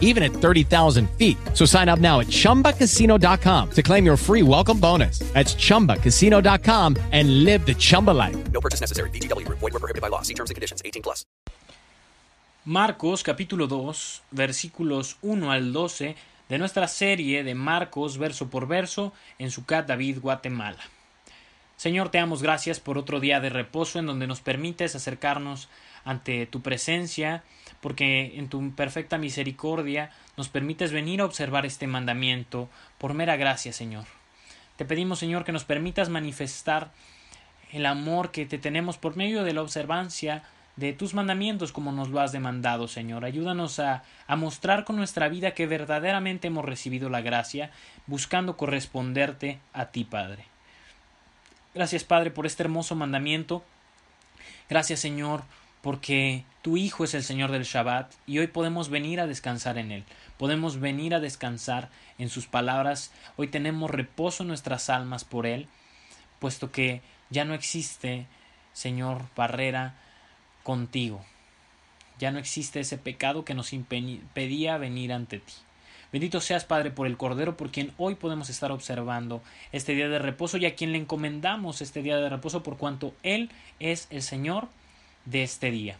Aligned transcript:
even 0.00 0.22
at 0.22 0.32
30,000 0.32 1.10
feet. 1.18 1.36
So 1.52 1.66
sign 1.66 1.90
up 1.90 1.98
now 1.98 2.20
at 2.20 2.28
chumbacasino.com 2.28 3.70
to 3.72 3.82
claim 3.82 4.06
your 4.06 4.16
free 4.16 4.42
welcome 4.42 4.80
bonus. 4.80 5.18
That's 5.34 5.54
chumbacasino.com 5.54 6.96
and 7.12 7.44
live 7.44 7.66
the 7.66 7.74
Chumba 7.74 8.12
life. 8.12 8.36
No 8.52 8.60
purchase 8.60 8.80
necessary. 8.80 9.10
VGW 9.10 9.44
Group. 9.44 9.58
Void 9.58 9.72
were 9.74 9.80
prohibited 9.80 10.00
by 10.00 10.08
law. 10.08 10.22
See 10.22 10.34
terms 10.34 10.50
and 10.50 10.54
conditions. 10.54 10.80
18 10.84 11.02
plus. 11.02 11.26
Marcos 12.66 13.22
capítulo 13.22 13.66
2 13.66 14.22
versículos 14.30 15.18
1 15.20 15.52
al 15.52 15.74
12 15.74 16.16
de 16.48 16.58
nuestra 16.58 16.88
serie 16.88 17.44
de 17.44 17.54
Marcos 17.54 18.16
verso 18.16 18.48
por 18.48 18.66
verso 18.66 19.12
en 19.38 19.50
Sucat 19.50 19.86
David, 19.86 20.20
Guatemala. 20.20 20.80
Señor, 21.76 22.08
te 22.08 22.16
damos 22.16 22.42
gracias 22.42 22.80
por 22.80 22.96
otro 22.96 23.20
día 23.20 23.40
de 23.40 23.50
reposo 23.50 23.98
en 23.98 24.06
donde 24.06 24.26
nos 24.26 24.40
permites 24.40 24.94
acercarnos 24.94 25.68
ante 26.04 26.46
tu 26.46 26.62
presencia, 26.62 27.44
porque 27.84 28.38
en 28.38 28.48
tu 28.48 28.74
perfecta 28.74 29.18
misericordia 29.18 30.10
nos 30.38 30.48
permites 30.48 30.90
venir 30.90 31.20
a 31.20 31.26
observar 31.26 31.66
este 31.66 31.86
mandamiento 31.86 32.70
por 32.96 33.12
mera 33.12 33.36
gracia, 33.36 33.74
Señor. 33.74 34.06
Te 34.78 34.86
pedimos, 34.86 35.18
Señor, 35.18 35.44
que 35.44 35.52
nos 35.52 35.64
permitas 35.64 36.08
manifestar 36.08 36.92
el 37.72 37.84
amor 37.84 38.30
que 38.30 38.46
te 38.46 38.56
tenemos 38.56 38.96
por 38.96 39.16
medio 39.16 39.44
de 39.44 39.52
la 39.52 39.60
observancia 39.60 40.44
de 40.76 40.94
tus 40.94 41.12
mandamientos 41.12 41.72
como 41.72 41.92
nos 41.92 42.08
lo 42.08 42.20
has 42.20 42.32
demandado, 42.32 42.88
Señor. 42.88 43.22
Ayúdanos 43.26 43.78
a, 43.80 44.02
a, 44.26 44.34
mostrar 44.34 44.84
con 44.84 44.96
nuestra 44.96 45.28
vida 45.28 45.50
que 45.50 45.66
verdaderamente 45.66 46.46
hemos 46.46 46.64
recibido 46.64 47.10
la 47.10 47.20
gracia, 47.20 47.70
buscando 48.06 48.56
corresponderte 48.56 49.58
a 49.74 49.90
ti, 49.90 50.04
Padre. 50.04 50.46
Gracias, 51.74 52.02
Padre, 52.02 52.30
por 52.30 52.46
este 52.46 52.62
hermoso 52.62 52.94
mandamiento. 52.94 53.62
Gracias, 54.70 55.00
Señor, 55.00 55.42
porque 55.84 56.46
tu 56.62 56.78
Hijo 56.78 57.04
es 57.04 57.12
el 57.12 57.22
Señor 57.22 57.52
del 57.52 57.64
Shabbat 57.64 58.10
y 58.26 58.38
hoy 58.38 58.46
podemos 58.46 58.88
venir 58.88 59.20
a 59.20 59.26
descansar 59.26 59.76
en 59.76 59.92
Él. 59.92 60.04
Podemos 60.38 60.80
venir 60.80 61.14
a 61.14 61.20
descansar 61.20 61.90
en 62.16 62.30
sus 62.30 62.46
palabras. 62.46 63.12
Hoy 63.36 63.48
tenemos 63.48 63.90
reposo 63.90 64.44
en 64.44 64.48
nuestras 64.48 64.88
almas 64.88 65.26
por 65.26 65.44
Él, 65.44 65.68
puesto 66.38 66.72
que 66.72 67.02
ya 67.28 67.44
no 67.44 67.52
existe, 67.52 68.26
Señor, 68.72 69.26
barrera 69.36 69.94
contigo. 70.62 71.22
Ya 72.18 72.30
no 72.30 72.38
existe 72.38 72.80
ese 72.80 72.96
pecado 72.96 73.44
que 73.44 73.52
nos 73.52 73.74
impedía 73.74 74.78
venir 74.78 75.12
ante 75.12 75.40
ti. 75.40 75.52
Bendito 76.10 76.40
seas, 76.40 76.64
Padre, 76.64 76.92
por 76.92 77.06
el 77.06 77.18
Cordero, 77.18 77.58
por 77.58 77.70
quien 77.70 77.92
hoy 77.98 78.14
podemos 78.14 78.48
estar 78.48 78.72
observando 78.72 79.42
este 79.70 79.94
día 79.94 80.08
de 80.08 80.18
reposo 80.18 80.56
y 80.56 80.64
a 80.64 80.76
quien 80.76 80.92
le 80.92 80.98
encomendamos 80.98 81.82
este 81.82 82.00
día 82.00 82.16
de 82.16 82.30
reposo 82.30 82.62
por 82.62 82.78
cuanto 82.78 83.12
Él 83.22 83.50
es 83.80 84.06
el 84.08 84.22
Señor 84.22 84.68
de 85.24 85.42
este 85.42 85.70
día. 85.70 85.96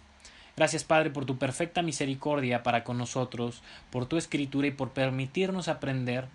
Gracias, 0.57 0.85
Padre, 0.85 1.11
por 1.11 1.25
tu 1.25 1.37
perfecta 1.37 1.83
misericordia 1.83 2.63
para 2.63 2.85
con 2.85 2.97
nosotros, 2.97 3.63
por 3.91 4.07
tu 4.07 4.17
escritura 4.17 4.69
y 4.69 4.71
por 4.71 4.91
permitirnos 4.91 5.69
aprender 5.69 6.29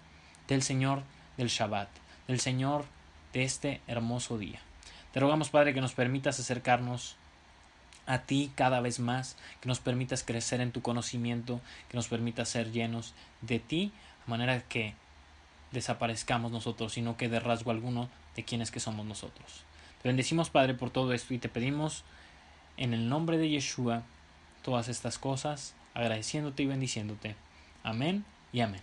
del 0.48 0.62
Señor 0.62 1.04
del 1.38 1.48
Shabbat, 1.48 1.90
del 2.28 2.40
Señor 2.40 2.84
de 3.32 3.44
este 3.44 3.82
hermoso 3.88 4.38
día. 4.38 4.60
Te 5.14 5.20
rogamos, 5.20 5.50
Padre, 5.50 5.74
que 5.74 5.82
nos 5.82 5.94
permitas 5.94 6.40
acercarnos 6.40 7.16
a 8.06 8.20
ti 8.24 8.52
cada 8.56 8.82
vez 8.82 9.00
más, 9.00 9.38
que 9.62 9.68
nos 9.68 9.80
permitas 9.80 10.24
crecer 10.24 10.62
en 10.62 10.72
tu 10.72 10.82
conocimiento, 10.82 11.62
que 11.90 11.96
nos 11.96 12.08
permitas 12.08 12.50
ser 12.50 12.72
llenos 12.72 13.14
de 13.42 13.60
ti, 13.60 13.94
de 14.26 14.30
manera 14.30 14.62
que 14.62 14.96
desaparezcamos 15.72 16.52
nosotros 16.52 16.98
y 16.98 17.02
no 17.02 17.18
quede 17.18 17.40
rasgo 17.40 17.72
alguno 17.72 18.10
de 18.36 18.44
quienes 18.44 18.72
que 18.72 18.80
somos 18.80 19.06
nosotros. 19.06 19.64
Te 20.02 20.10
bendecimos, 20.10 20.50
Padre, 20.50 20.74
por 20.74 20.90
todo 20.90 21.14
esto 21.14 21.34
y 21.34 21.40
te 21.40 21.50
pedimos 21.50 22.04
en 22.80 22.94
el 22.94 23.10
nombre 23.10 23.38
de 23.38 23.50
Yeshua 23.50 24.04
todas 24.64 24.88
estas 24.88 25.20
cosas, 25.20 25.76
agradeciéndote 25.94 26.64
y 26.64 26.66
bendiciéndote. 26.66 27.36
Amén 27.84 28.24
y 28.54 28.62
amén. 28.62 28.82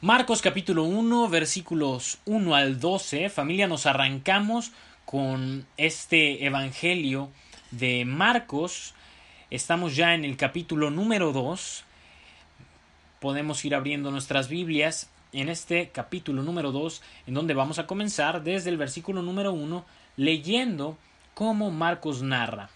Marcos 0.00 0.42
capítulo 0.42 0.82
1 0.82 1.28
versículos 1.28 2.18
1 2.26 2.54
al 2.54 2.80
12. 2.80 3.30
Familia, 3.30 3.68
nos 3.68 3.86
arrancamos 3.86 4.72
con 5.04 5.66
este 5.76 6.44
Evangelio 6.44 7.30
de 7.70 8.04
Marcos. 8.04 8.94
Estamos 9.48 9.94
ya 9.94 10.14
en 10.14 10.24
el 10.24 10.36
capítulo 10.36 10.90
número 10.90 11.32
2. 11.32 11.84
Podemos 13.20 13.64
ir 13.64 13.76
abriendo 13.76 14.10
nuestras 14.10 14.48
Biblias 14.48 15.10
en 15.32 15.48
este 15.48 15.90
capítulo 15.90 16.42
número 16.42 16.72
2, 16.72 17.02
en 17.28 17.34
donde 17.34 17.54
vamos 17.54 17.78
a 17.78 17.86
comenzar 17.86 18.42
desde 18.42 18.70
el 18.70 18.76
versículo 18.76 19.22
número 19.22 19.52
1, 19.52 19.84
leyendo 20.16 20.98
cómo 21.36 21.70
Marcos 21.70 22.22
narra. 22.22 22.70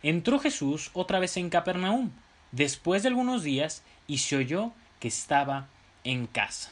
Entró 0.00 0.38
Jesús 0.38 0.90
otra 0.92 1.18
vez 1.18 1.36
en 1.36 1.50
Capernaum, 1.50 2.12
después 2.52 3.02
de 3.02 3.08
algunos 3.08 3.42
días, 3.42 3.82
y 4.06 4.18
se 4.18 4.36
oyó 4.36 4.70
que 5.00 5.08
estaba 5.08 5.66
en 6.04 6.28
casa. 6.28 6.70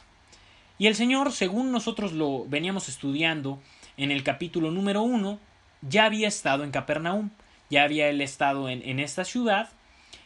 Y 0.77 0.87
el 0.87 0.95
Señor, 0.95 1.33
según 1.33 1.73
nosotros 1.73 2.13
lo 2.13 2.45
veníamos 2.45 2.87
estudiando 2.87 3.61
en 3.97 4.11
el 4.11 4.23
capítulo 4.23 4.71
número 4.71 5.01
uno, 5.01 5.37
ya 5.81 6.05
había 6.05 6.29
estado 6.29 6.63
en 6.63 6.71
Capernaum, 6.71 7.31
ya 7.69 7.83
había 7.83 8.07
él 8.07 8.21
estado 8.21 8.69
en 8.69 8.99
esta 9.01 9.25
ciudad, 9.25 9.67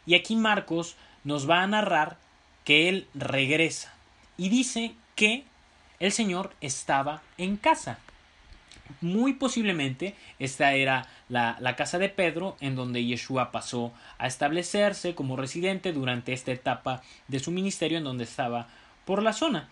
y 0.06 0.14
aquí 0.14 0.36
Marcos 0.36 0.96
nos 1.24 1.50
va 1.50 1.64
a 1.64 1.68
narrar 1.68 2.18
que 2.66 2.88
él 2.88 3.08
regresa 3.16 3.96
y 4.38 4.50
dice 4.50 4.94
que 5.16 5.44
el 6.00 6.12
Señor 6.12 6.53
estaba 6.62 7.24
en 7.40 7.58
casa. 7.58 7.98
Muy 9.02 9.34
posiblemente 9.34 10.16
esta 10.40 10.74
era 10.74 11.08
la, 11.30 11.58
la, 11.60 11.76
casa 11.76 12.00
de 12.00 12.10
Pedro 12.10 12.58
en 12.60 12.76
donde 12.76 13.06
Yeshua 13.06 13.52
pasó 13.52 13.94
a 14.18 14.28
establecerse 14.28 15.16
como 15.16 15.36
residente 15.36 15.94
durante 15.94 16.34
esta 16.34 16.52
etapa 16.52 17.02
de 17.28 17.40
su 17.40 17.52
ministerio 17.52 17.98
en 17.98 18.04
donde 18.04 18.26
estaba 18.26 18.68
por 19.06 19.24
la 19.24 19.34
zona. 19.34 19.70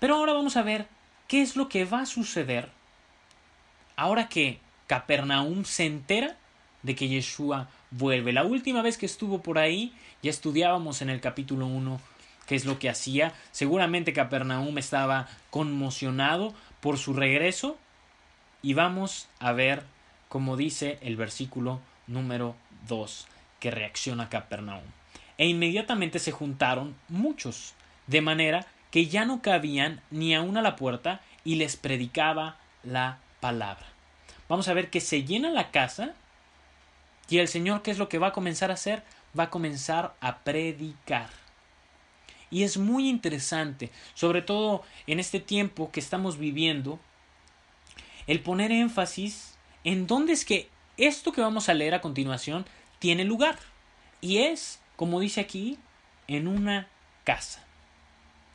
Pero 0.00 0.16
ahora 0.16 0.32
vamos 0.32 0.56
a 0.56 0.62
ver 0.62 0.86
qué 1.28 1.40
es 1.40 1.56
lo 1.56 1.68
que 1.68 1.84
va 1.84 2.00
a 2.00 2.06
suceder 2.06 2.68
ahora 3.96 4.28
que 4.28 4.58
Capernaum 4.86 5.64
se 5.64 5.86
entera 5.86 6.36
de 6.82 6.94
que 6.94 7.08
Yeshua 7.08 7.68
vuelve. 7.90 8.32
La 8.32 8.44
última 8.44 8.82
vez 8.82 8.98
que 8.98 9.06
estuvo 9.06 9.42
por 9.42 9.58
ahí, 9.58 9.92
ya 10.22 10.30
estudiábamos 10.30 11.02
en 11.02 11.10
el 11.10 11.20
capítulo 11.20 11.66
1 11.66 12.00
qué 12.46 12.54
es 12.54 12.64
lo 12.66 12.78
que 12.78 12.90
hacía. 12.90 13.32
Seguramente 13.52 14.12
Capernaum 14.12 14.76
estaba 14.78 15.28
conmocionado 15.50 16.54
por 16.80 16.98
su 16.98 17.14
regreso. 17.14 17.78
Y 18.64 18.72
vamos 18.72 19.28
a 19.40 19.52
ver 19.52 19.82
cómo 20.30 20.56
dice 20.56 20.98
el 21.02 21.16
versículo 21.16 21.80
número 22.06 22.56
2 22.88 23.26
que 23.60 23.70
reacciona 23.70 24.30
Capernaum. 24.30 24.84
E 25.36 25.46
inmediatamente 25.46 26.18
se 26.18 26.32
juntaron 26.32 26.96
muchos, 27.08 27.74
de 28.06 28.22
manera 28.22 28.64
que 28.90 29.04
ya 29.04 29.26
no 29.26 29.42
cabían 29.42 30.00
ni 30.10 30.34
aún 30.34 30.56
a 30.56 30.62
la 30.62 30.76
puerta 30.76 31.20
y 31.44 31.56
les 31.56 31.76
predicaba 31.76 32.56
la 32.82 33.18
palabra. 33.40 33.84
Vamos 34.48 34.66
a 34.68 34.72
ver 34.72 34.88
que 34.88 35.02
se 35.02 35.24
llena 35.24 35.50
la 35.50 35.70
casa 35.70 36.14
y 37.28 37.40
el 37.40 37.48
Señor, 37.48 37.82
¿qué 37.82 37.90
es 37.90 37.98
lo 37.98 38.08
que 38.08 38.18
va 38.18 38.28
a 38.28 38.32
comenzar 38.32 38.70
a 38.70 38.74
hacer? 38.74 39.02
Va 39.38 39.44
a 39.44 39.50
comenzar 39.50 40.14
a 40.22 40.38
predicar. 40.38 41.28
Y 42.50 42.62
es 42.62 42.78
muy 42.78 43.10
interesante, 43.10 43.90
sobre 44.14 44.40
todo 44.40 44.84
en 45.06 45.20
este 45.20 45.38
tiempo 45.38 45.90
que 45.92 46.00
estamos 46.00 46.38
viviendo, 46.38 46.98
el 48.26 48.40
poner 48.40 48.72
énfasis 48.72 49.56
en 49.84 50.06
dónde 50.06 50.32
es 50.32 50.44
que 50.44 50.68
esto 50.96 51.32
que 51.32 51.40
vamos 51.40 51.68
a 51.68 51.74
leer 51.74 51.94
a 51.94 52.00
continuación 52.00 52.64
tiene 52.98 53.24
lugar. 53.24 53.58
Y 54.20 54.38
es, 54.38 54.80
como 54.96 55.20
dice 55.20 55.40
aquí, 55.40 55.78
en 56.28 56.48
una 56.48 56.88
casa. 57.24 57.64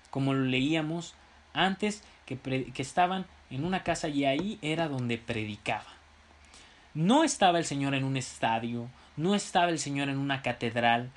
Como 0.09 0.33
lo 0.33 0.45
leíamos 0.45 1.13
antes, 1.53 2.03
que, 2.25 2.37
que 2.37 2.81
estaban 2.81 3.25
en 3.49 3.65
una 3.65 3.83
casa 3.83 4.07
y 4.07 4.25
ahí 4.25 4.57
era 4.61 4.87
donde 4.87 5.17
predicaba. 5.17 5.93
No 6.93 7.23
estaba 7.23 7.59
el 7.59 7.65
Señor 7.65 7.93
en 7.93 8.03
un 8.03 8.17
estadio, 8.17 8.89
no 9.15 9.35
estaba 9.35 9.69
el 9.69 9.79
Señor 9.79 10.09
en 10.09 10.17
una 10.17 10.41
catedral. 10.41 11.11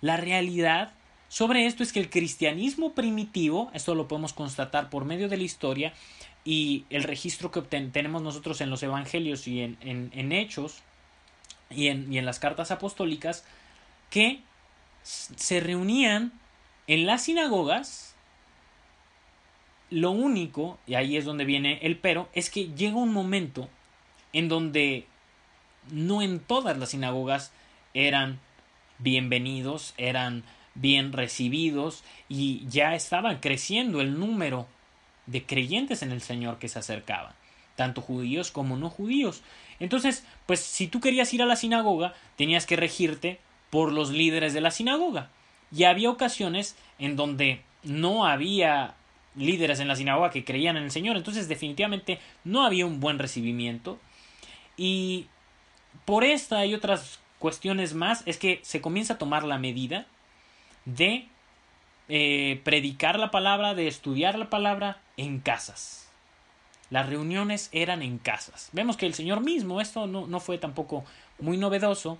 La 0.00 0.16
realidad 0.16 0.92
sobre 1.28 1.66
esto 1.66 1.82
es 1.82 1.92
que 1.92 2.00
el 2.00 2.10
cristianismo 2.10 2.94
primitivo, 2.94 3.70
esto 3.74 3.94
lo 3.94 4.08
podemos 4.08 4.32
constatar 4.32 4.88
por 4.88 5.04
medio 5.04 5.28
de 5.28 5.36
la 5.36 5.42
historia 5.42 5.92
y 6.44 6.86
el 6.88 7.02
registro 7.02 7.50
que 7.50 7.60
tenemos 7.60 8.22
nosotros 8.22 8.60
en 8.60 8.70
los 8.70 8.82
evangelios 8.82 9.46
y 9.46 9.60
en, 9.60 9.76
en, 9.82 10.32
hechos 10.32 10.80
y 11.68 11.88
en, 11.88 12.10
y 12.10 12.18
en 12.18 12.24
las 12.24 12.38
cartas 12.38 12.70
apostólicas, 12.70 13.44
que 14.08 14.40
se 15.02 15.60
reunían 15.60 16.32
en 16.86 17.06
las 17.06 17.24
sinagogas. 17.24 18.14
Lo 19.90 20.10
único, 20.10 20.78
y 20.86 20.94
ahí 20.94 21.16
es 21.16 21.26
donde 21.26 21.44
viene 21.44 21.78
el 21.82 21.98
pero, 21.98 22.28
es 22.32 22.48
que 22.48 22.68
llega 22.74 22.96
un 22.96 23.12
momento 23.12 23.68
en 24.32 24.48
donde 24.48 25.06
no 25.90 26.22
en 26.22 26.40
todas 26.40 26.76
las 26.78 26.90
sinagogas 26.90 27.52
eran 27.94 28.38
bienvenidos, 28.98 29.94
eran 29.96 30.44
bien 30.80 31.12
recibidos 31.12 32.04
y 32.28 32.66
ya 32.68 32.94
estaba 32.94 33.40
creciendo 33.40 34.00
el 34.00 34.18
número 34.18 34.66
de 35.26 35.44
creyentes 35.44 36.02
en 36.02 36.12
el 36.12 36.20
Señor 36.20 36.58
que 36.58 36.68
se 36.68 36.78
acercaban, 36.78 37.32
tanto 37.76 38.00
judíos 38.00 38.50
como 38.50 38.76
no 38.76 38.90
judíos. 38.90 39.42
Entonces, 39.80 40.24
pues 40.46 40.60
si 40.60 40.86
tú 40.88 41.00
querías 41.00 41.32
ir 41.34 41.42
a 41.42 41.46
la 41.46 41.56
sinagoga, 41.56 42.14
tenías 42.36 42.66
que 42.66 42.76
regirte 42.76 43.38
por 43.70 43.92
los 43.92 44.10
líderes 44.10 44.54
de 44.54 44.60
la 44.60 44.70
sinagoga. 44.70 45.30
Y 45.70 45.84
había 45.84 46.10
ocasiones 46.10 46.76
en 46.98 47.16
donde 47.16 47.62
no 47.82 48.26
había 48.26 48.94
líderes 49.36 49.80
en 49.80 49.88
la 49.88 49.96
sinagoga 49.96 50.30
que 50.30 50.44
creían 50.44 50.76
en 50.76 50.84
el 50.84 50.90
Señor, 50.90 51.16
entonces 51.16 51.48
definitivamente 51.48 52.18
no 52.44 52.64
había 52.64 52.86
un 52.86 53.00
buen 53.00 53.18
recibimiento. 53.18 53.98
Y 54.76 55.26
por 56.04 56.24
esta 56.24 56.64
y 56.64 56.74
otras 56.74 57.20
cuestiones 57.38 57.94
más 57.94 58.22
es 58.26 58.38
que 58.38 58.60
se 58.62 58.80
comienza 58.80 59.14
a 59.14 59.18
tomar 59.18 59.44
la 59.44 59.58
medida 59.58 60.06
de 60.88 61.28
eh, 62.08 62.60
predicar 62.64 63.18
la 63.18 63.30
palabra, 63.30 63.74
de 63.74 63.88
estudiar 63.88 64.38
la 64.38 64.48
palabra 64.48 65.00
en 65.16 65.40
casas. 65.40 66.08
Las 66.90 67.06
reuniones 67.06 67.68
eran 67.72 68.02
en 68.02 68.18
casas. 68.18 68.70
Vemos 68.72 68.96
que 68.96 69.04
el 69.04 69.12
Señor 69.12 69.40
mismo, 69.42 69.80
esto 69.80 70.06
no, 70.06 70.26
no 70.26 70.40
fue 70.40 70.56
tampoco 70.56 71.04
muy 71.38 71.58
novedoso, 71.58 72.18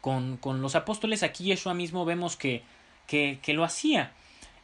con, 0.00 0.36
con, 0.36 0.62
los 0.62 0.76
apóstoles 0.76 1.24
aquí 1.24 1.44
Yeshua 1.44 1.74
mismo 1.74 2.04
vemos 2.04 2.36
que, 2.36 2.62
que, 3.08 3.40
que 3.42 3.54
lo 3.54 3.64
hacía. 3.64 4.12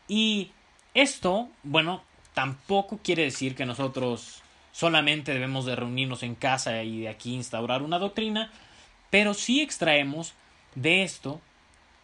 Y 0.06 0.52
esto, 0.94 1.48
bueno, 1.64 2.04
tampoco 2.34 3.00
quiere 3.02 3.24
decir 3.24 3.56
que 3.56 3.66
nosotros 3.66 4.42
solamente 4.70 5.32
debemos 5.32 5.66
de 5.66 5.74
reunirnos 5.74 6.22
en 6.22 6.36
casa 6.36 6.84
y 6.84 7.00
de 7.00 7.08
aquí 7.08 7.34
instaurar 7.34 7.82
una 7.82 7.98
doctrina, 7.98 8.52
pero 9.10 9.34
sí 9.34 9.60
extraemos 9.60 10.34
de 10.76 11.02
esto 11.02 11.40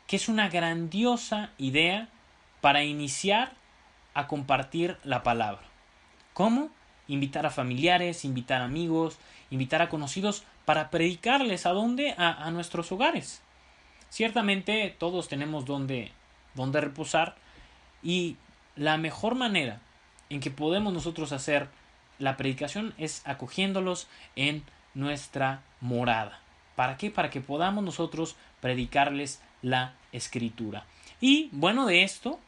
que 0.08 0.16
es 0.16 0.28
una 0.28 0.48
grandiosa 0.48 1.50
idea 1.58 2.08
para 2.60 2.82
iniciar 2.82 3.52
a 4.14 4.26
compartir 4.26 4.96
la 5.04 5.22
palabra. 5.22 5.62
¿Cómo? 6.32 6.70
Invitar 7.06 7.46
a 7.46 7.50
familiares, 7.50 8.24
invitar 8.24 8.62
amigos, 8.62 9.18
invitar 9.50 9.82
a 9.82 9.88
conocidos 9.88 10.42
para 10.64 10.90
predicarles 10.90 11.66
a 11.66 11.70
dónde? 11.70 12.14
A, 12.18 12.46
a 12.46 12.50
nuestros 12.50 12.90
hogares. 12.90 13.42
Ciertamente 14.08 14.96
todos 14.98 15.28
tenemos 15.28 15.66
donde 15.66 16.10
reposar 16.56 17.36
y 18.02 18.36
la 18.76 18.96
mejor 18.96 19.34
manera 19.34 19.80
en 20.30 20.40
que 20.40 20.50
podemos 20.50 20.92
nosotros 20.92 21.32
hacer 21.32 21.68
la 22.18 22.36
predicación 22.36 22.94
es 22.96 23.22
acogiéndolos 23.26 24.08
en 24.36 24.64
nuestra 24.94 25.62
morada. 25.80 26.40
¿Para 26.76 26.96
qué? 26.96 27.10
Para 27.10 27.28
que 27.28 27.40
podamos 27.40 27.84
nosotros 27.84 28.36
predicarles 28.60 29.42
la 29.62 29.94
escritura. 30.12 30.84
Y 31.20 31.48
bueno, 31.52 31.86
de 31.86 32.02
esto, 32.04 32.38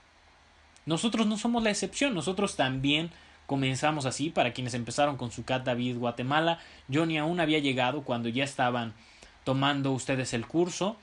nosotros 0.86 1.26
no 1.26 1.36
somos 1.36 1.62
la 1.62 1.70
excepción, 1.70 2.14
nosotros 2.14 2.56
también 2.56 3.10
comenzamos 3.46 4.06
así, 4.06 4.30
para 4.30 4.52
quienes 4.52 4.74
empezaron 4.74 5.16
con 5.16 5.32
su 5.32 5.44
Cat 5.44 5.64
David 5.64 5.98
Guatemala, 5.98 6.60
yo 6.86 7.04
ni 7.04 7.18
aún 7.18 7.40
había 7.40 7.58
llegado 7.58 8.02
cuando 8.02 8.28
ya 8.28 8.44
estaban 8.44 8.94
tomando 9.42 9.90
ustedes 9.90 10.34
el 10.34 10.46
curso 10.46 10.96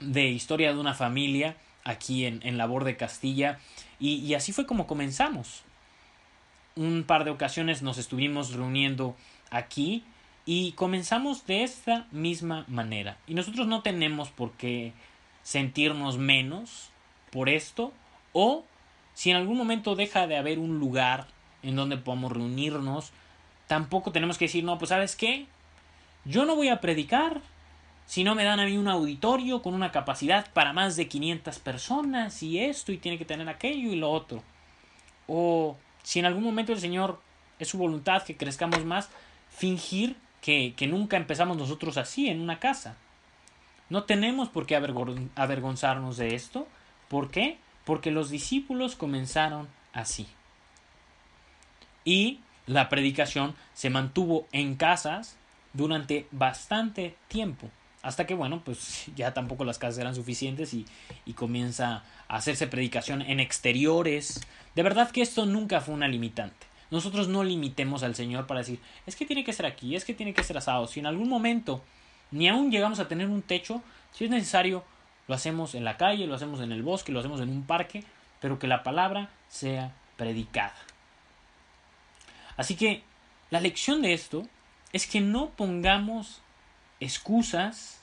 de 0.00 0.28
historia 0.28 0.72
de 0.72 0.78
una 0.78 0.94
familia 0.94 1.56
aquí 1.84 2.24
en, 2.24 2.40
en 2.44 2.56
Labor 2.56 2.84
de 2.84 2.96
Castilla, 2.96 3.58
y, 4.00 4.16
y 4.16 4.34
así 4.34 4.52
fue 4.52 4.66
como 4.66 4.86
comenzamos. 4.86 5.62
Un 6.76 7.04
par 7.04 7.24
de 7.24 7.30
ocasiones 7.30 7.82
nos 7.82 7.98
estuvimos 7.98 8.52
reuniendo 8.52 9.16
aquí 9.50 10.02
y 10.46 10.72
comenzamos 10.72 11.46
de 11.46 11.64
esta 11.64 12.06
misma 12.10 12.64
manera. 12.68 13.18
Y 13.26 13.34
nosotros 13.34 13.66
no 13.66 13.82
tenemos 13.82 14.30
por 14.30 14.52
qué 14.52 14.92
sentirnos 15.46 16.18
menos 16.18 16.90
por 17.30 17.48
esto 17.48 17.92
o 18.32 18.64
si 19.14 19.30
en 19.30 19.36
algún 19.36 19.56
momento 19.56 19.94
deja 19.94 20.26
de 20.26 20.36
haber 20.36 20.58
un 20.58 20.80
lugar 20.80 21.28
en 21.62 21.76
donde 21.76 21.96
podamos 21.96 22.32
reunirnos, 22.32 23.12
tampoco 23.68 24.10
tenemos 24.10 24.38
que 24.38 24.46
decir, 24.46 24.64
no, 24.64 24.76
pues 24.76 24.88
sabes 24.88 25.14
qué, 25.14 25.46
yo 26.24 26.46
no 26.46 26.56
voy 26.56 26.68
a 26.68 26.80
predicar 26.80 27.42
si 28.06 28.24
no 28.24 28.34
me 28.34 28.42
dan 28.42 28.58
a 28.58 28.64
mí 28.64 28.76
un 28.76 28.88
auditorio 28.88 29.62
con 29.62 29.72
una 29.72 29.92
capacidad 29.92 30.52
para 30.52 30.72
más 30.72 30.96
de 30.96 31.06
500 31.06 31.60
personas 31.60 32.42
y 32.42 32.58
esto 32.58 32.90
y 32.90 32.98
tiene 32.98 33.16
que 33.16 33.24
tener 33.24 33.48
aquello 33.48 33.92
y 33.92 33.96
lo 33.96 34.10
otro. 34.10 34.42
O 35.28 35.76
si 36.02 36.18
en 36.18 36.26
algún 36.26 36.42
momento 36.42 36.72
el 36.72 36.80
Señor 36.80 37.20
es 37.60 37.68
su 37.68 37.78
voluntad 37.78 38.24
que 38.24 38.36
crezcamos 38.36 38.84
más, 38.84 39.10
fingir 39.48 40.16
que, 40.40 40.74
que 40.76 40.88
nunca 40.88 41.16
empezamos 41.16 41.56
nosotros 41.56 41.98
así 41.98 42.28
en 42.28 42.40
una 42.40 42.58
casa. 42.58 42.96
No 43.88 44.04
tenemos 44.04 44.48
por 44.48 44.66
qué 44.66 44.76
avergonzarnos 44.76 46.16
de 46.16 46.34
esto. 46.34 46.66
¿Por 47.08 47.30
qué? 47.30 47.58
Porque 47.84 48.10
los 48.10 48.30
discípulos 48.30 48.96
comenzaron 48.96 49.68
así. 49.92 50.26
Y 52.04 52.40
la 52.66 52.88
predicación 52.88 53.54
se 53.74 53.90
mantuvo 53.90 54.46
en 54.52 54.74
casas 54.74 55.36
durante 55.72 56.26
bastante 56.32 57.16
tiempo. 57.28 57.70
Hasta 58.02 58.26
que, 58.26 58.34
bueno, 58.34 58.62
pues 58.64 59.06
ya 59.16 59.34
tampoco 59.34 59.64
las 59.64 59.78
casas 59.78 59.98
eran 59.98 60.14
suficientes 60.14 60.74
y, 60.74 60.86
y, 61.24 61.34
comienza 61.34 62.04
a 62.28 62.36
hacerse 62.36 62.66
predicación 62.66 63.22
en 63.22 63.40
exteriores. 63.40 64.40
De 64.74 64.82
verdad 64.82 65.10
que 65.10 65.22
esto 65.22 65.46
nunca 65.46 65.80
fue 65.80 65.94
una 65.94 66.08
limitante. 66.08 66.66
Nosotros 66.90 67.28
no 67.28 67.42
limitemos 67.42 68.02
al 68.04 68.14
Señor 68.14 68.46
para 68.46 68.60
decir, 68.60 68.80
es 69.06 69.16
que 69.16 69.26
tiene 69.26 69.42
que 69.42 69.52
ser 69.52 69.66
aquí, 69.66 69.96
es 69.96 70.04
que 70.04 70.14
tiene 70.14 70.34
que 70.34 70.44
ser 70.44 70.56
asado. 70.56 70.86
Si 70.86 71.00
en 71.00 71.06
algún 71.06 71.28
momento 71.28 71.82
ni 72.30 72.48
aún 72.48 72.70
llegamos 72.70 73.00
a 73.00 73.08
tener 73.08 73.28
un 73.28 73.42
techo. 73.42 73.82
Si 74.12 74.24
es 74.24 74.30
necesario, 74.30 74.84
lo 75.28 75.34
hacemos 75.34 75.74
en 75.74 75.84
la 75.84 75.96
calle, 75.96 76.26
lo 76.26 76.34
hacemos 76.34 76.60
en 76.60 76.72
el 76.72 76.82
bosque, 76.82 77.12
lo 77.12 77.20
hacemos 77.20 77.40
en 77.40 77.50
un 77.50 77.64
parque, 77.64 78.04
pero 78.40 78.58
que 78.58 78.66
la 78.66 78.82
palabra 78.82 79.30
sea 79.48 79.92
predicada. 80.16 80.76
Así 82.56 82.76
que 82.76 83.02
la 83.50 83.60
lección 83.60 84.02
de 84.02 84.12
esto 84.12 84.46
es 84.92 85.06
que 85.06 85.20
no 85.20 85.50
pongamos 85.50 86.40
excusas 87.00 88.00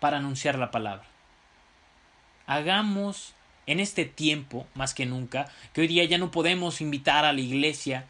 para 0.00 0.18
anunciar 0.18 0.58
la 0.58 0.70
palabra. 0.70 1.06
Hagamos 2.46 3.34
en 3.66 3.80
este 3.80 4.04
tiempo, 4.04 4.66
más 4.74 4.94
que 4.94 5.06
nunca, 5.06 5.50
que 5.72 5.80
hoy 5.80 5.88
día 5.88 6.04
ya 6.04 6.18
no 6.18 6.30
podemos 6.30 6.80
invitar 6.80 7.24
a 7.24 7.32
la 7.32 7.40
iglesia, 7.40 8.06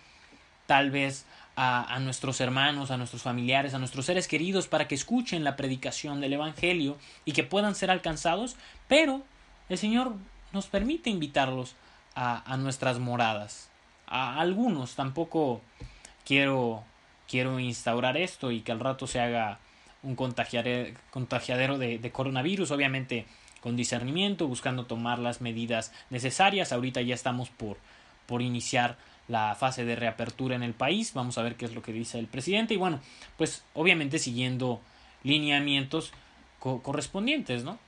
tal 0.66 0.90
vez 0.90 1.24
a, 1.56 1.99
nuestros 2.00 2.41
hermanos, 2.43 2.91
a 2.91 2.99
nuestros 2.99 3.23
familiares, 3.23 3.73
a 3.73 3.79
nuestros 3.79 4.05
seres 4.05 4.29
queridos 4.29 4.69
para 4.69 4.87
que 4.87 4.94
escuchen 4.94 5.43
la 5.43 5.56
predicación 5.56 6.20
del 6.20 6.35
Evangelio 6.35 6.99
y 7.25 7.33
que 7.33 7.45
puedan 7.45 7.75
ser 7.75 7.90
alcanzados, 7.90 8.57
pero 8.88 9.23
el 9.71 9.78
Señor 9.78 10.12
nos 10.52 10.66
permite 10.66 11.09
invitarlos 11.09 11.75
a, 12.14 12.52
a 12.52 12.59
nuestras 12.59 12.99
moradas. 12.99 13.71
A 14.07 14.38
algunos 14.38 14.97
tampoco 14.97 15.62
quiero, 16.26 16.85
quiero 17.26 17.59
instaurar 17.59 18.19
esto 18.19 18.52
y 18.52 18.61
que 18.61 18.73
al 18.73 18.80
rato 18.80 19.07
se 19.07 19.21
haga 19.21 19.59
un 20.02 20.14
contagiadero 20.14 21.78
de, 21.78 21.99
de 21.99 22.12
coronavirus, 22.12 22.71
obviamente 22.71 23.26
con 23.62 23.76
discernimiento, 23.76 24.47
buscando 24.47 24.85
tomar 24.85 25.19
las 25.19 25.40
medidas 25.40 25.92
necesarias. 26.11 26.73
Ahorita 26.73 27.00
ya 27.00 27.14
estamos 27.14 27.49
por, 27.49 27.78
por 28.26 28.42
iniciar 28.42 28.99
la 29.28 29.54
fase 29.54 29.85
de 29.85 29.97
reapertura 29.97 30.56
en 30.56 30.62
el 30.62 30.75
país. 30.75 31.12
Vamos 31.14 31.38
a 31.38 31.42
ver 31.42 31.56
qué 31.56 31.64
es 31.64 31.75
lo 31.75 31.83
que 31.83 31.92
dice 31.92 32.18
el 32.18 32.26
presidente. 32.26 32.75
Y 32.75 32.76
bueno, 32.76 33.00
pues 33.37 33.64
obviamente 33.75 34.18
siguiendo 34.18 34.80
lineamientos 35.23 36.12
co 36.59 36.83
correspondientes, 36.83 37.64
¿no? 37.64 37.78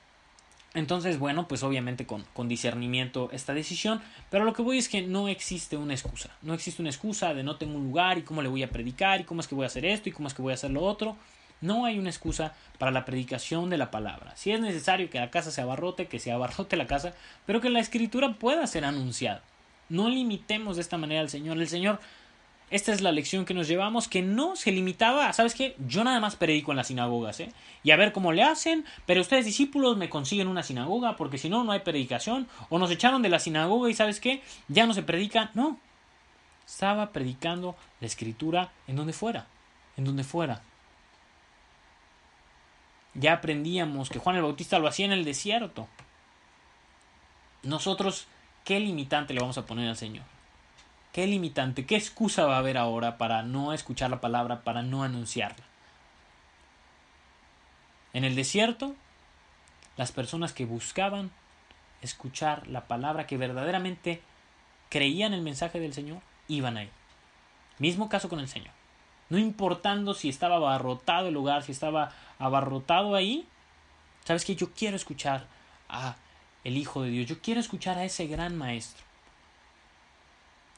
Entonces, 0.74 1.18
bueno, 1.18 1.48
pues 1.48 1.62
obviamente 1.62 2.06
con, 2.06 2.24
con, 2.34 2.46
discernimiento 2.46 3.30
esta 3.32 3.54
decisión, 3.54 4.02
pero 4.30 4.44
lo 4.44 4.52
que 4.52 4.60
voy 4.60 4.76
es 4.76 4.88
que 4.88 5.00
no 5.00 5.28
existe 5.28 5.78
una 5.78 5.94
excusa, 5.94 6.30
no 6.42 6.52
existe 6.52 6.82
una 6.82 6.90
excusa 6.90 7.32
de 7.32 7.42
no 7.42 7.56
tengo 7.56 7.76
un 7.76 7.84
lugar 7.84 8.18
y 8.18 8.22
cómo 8.22 8.42
le 8.42 8.50
voy 8.50 8.62
a 8.62 8.70
predicar 8.70 9.20
y 9.20 9.24
cómo 9.24 9.40
es 9.40 9.48
que 9.48 9.54
voy 9.54 9.64
a 9.64 9.68
hacer 9.68 9.86
esto 9.86 10.10
y 10.10 10.12
cómo 10.12 10.28
es 10.28 10.34
que 10.34 10.42
voy 10.42 10.52
a 10.52 10.54
hacer 10.54 10.70
lo 10.70 10.82
otro. 10.82 11.16
No 11.60 11.86
hay 11.86 11.98
una 11.98 12.10
excusa 12.10 12.54
para 12.78 12.92
la 12.92 13.04
predicación 13.04 13.70
de 13.70 13.78
la 13.78 13.90
palabra. 13.90 14.36
Si 14.36 14.52
es 14.52 14.60
necesario 14.60 15.10
que 15.10 15.18
la 15.18 15.30
casa 15.30 15.50
se 15.50 15.60
abarrote, 15.60 16.06
que 16.06 16.20
se 16.20 16.30
abarrote 16.30 16.76
la 16.76 16.86
casa, 16.86 17.14
pero 17.46 17.60
que 17.60 17.70
la 17.70 17.80
escritura 17.80 18.34
pueda 18.34 18.66
ser 18.66 18.84
anunciada. 18.84 19.42
No 19.88 20.08
limitemos 20.08 20.76
de 20.76 20.82
esta 20.82 20.98
manera 20.98 21.20
al 21.20 21.30
Señor. 21.30 21.58
El 21.58 21.68
Señor, 21.68 22.00
esta 22.70 22.92
es 22.92 23.00
la 23.00 23.12
lección 23.12 23.46
que 23.46 23.54
nos 23.54 23.66
llevamos, 23.66 24.08
que 24.08 24.20
no 24.20 24.54
se 24.54 24.72
limitaba 24.72 25.32
¿sabes 25.32 25.54
qué? 25.54 25.74
Yo 25.86 26.04
nada 26.04 26.20
más 26.20 26.36
predico 26.36 26.72
en 26.72 26.76
las 26.76 26.88
sinagogas, 26.88 27.40
¿eh? 27.40 27.52
Y 27.82 27.92
a 27.92 27.96
ver 27.96 28.12
cómo 28.12 28.32
le 28.32 28.42
hacen, 28.42 28.84
pero 29.06 29.22
ustedes 29.22 29.46
discípulos 29.46 29.96
me 29.96 30.10
consiguen 30.10 30.48
una 30.48 30.62
sinagoga, 30.62 31.16
porque 31.16 31.38
si 31.38 31.48
no, 31.48 31.64
no 31.64 31.72
hay 31.72 31.80
predicación. 31.80 32.46
O 32.68 32.78
nos 32.78 32.90
echaron 32.90 33.22
de 33.22 33.30
la 33.30 33.38
sinagoga 33.38 33.88
y 33.88 33.94
¿sabes 33.94 34.20
qué? 34.20 34.42
Ya 34.68 34.86
no 34.86 34.92
se 34.92 35.02
predica. 35.02 35.50
No. 35.54 35.78
Estaba 36.66 37.12
predicando 37.12 37.76
la 38.00 38.06
escritura 38.06 38.72
en 38.86 38.96
donde 38.96 39.14
fuera, 39.14 39.46
en 39.96 40.04
donde 40.04 40.24
fuera. 40.24 40.60
Ya 43.14 43.32
aprendíamos 43.32 44.10
que 44.10 44.18
Juan 44.18 44.36
el 44.36 44.42
Bautista 44.42 44.78
lo 44.78 44.86
hacía 44.86 45.06
en 45.06 45.12
el 45.12 45.24
desierto. 45.24 45.88
Nosotros 47.62 48.26
¿qué 48.68 48.80
limitante 48.80 49.32
le 49.32 49.40
vamos 49.40 49.56
a 49.56 49.64
poner 49.64 49.88
al 49.88 49.96
Señor? 49.96 50.26
¿Qué 51.14 51.26
limitante, 51.26 51.86
qué 51.86 51.96
excusa 51.96 52.44
va 52.44 52.56
a 52.56 52.58
haber 52.58 52.76
ahora 52.76 53.16
para 53.16 53.42
no 53.42 53.72
escuchar 53.72 54.10
la 54.10 54.20
palabra, 54.20 54.62
para 54.62 54.82
no 54.82 55.02
anunciarla? 55.02 55.64
En 58.12 58.24
el 58.24 58.36
desierto, 58.36 58.94
las 59.96 60.12
personas 60.12 60.52
que 60.52 60.66
buscaban 60.66 61.30
escuchar 62.02 62.68
la 62.68 62.86
palabra, 62.86 63.26
que 63.26 63.38
verdaderamente 63.38 64.20
creían 64.90 65.32
el 65.32 65.40
mensaje 65.40 65.80
del 65.80 65.94
Señor, 65.94 66.20
iban 66.46 66.76
ahí. 66.76 66.90
Mismo 67.78 68.10
caso 68.10 68.28
con 68.28 68.38
el 68.38 68.48
Señor. 68.48 68.74
No 69.30 69.38
importando 69.38 70.12
si 70.12 70.28
estaba 70.28 70.56
abarrotado 70.56 71.28
el 71.28 71.34
lugar, 71.34 71.62
si 71.62 71.72
estaba 71.72 72.12
abarrotado 72.38 73.14
ahí, 73.14 73.48
sabes 74.24 74.44
que 74.44 74.56
yo 74.56 74.74
quiero 74.74 74.96
escuchar 74.96 75.46
a 75.88 76.16
el 76.64 76.76
Hijo 76.76 77.02
de 77.02 77.10
Dios, 77.10 77.26
yo 77.26 77.40
quiero 77.40 77.60
escuchar 77.60 77.98
a 77.98 78.04
ese 78.04 78.26
gran 78.26 78.56
maestro. 78.56 79.04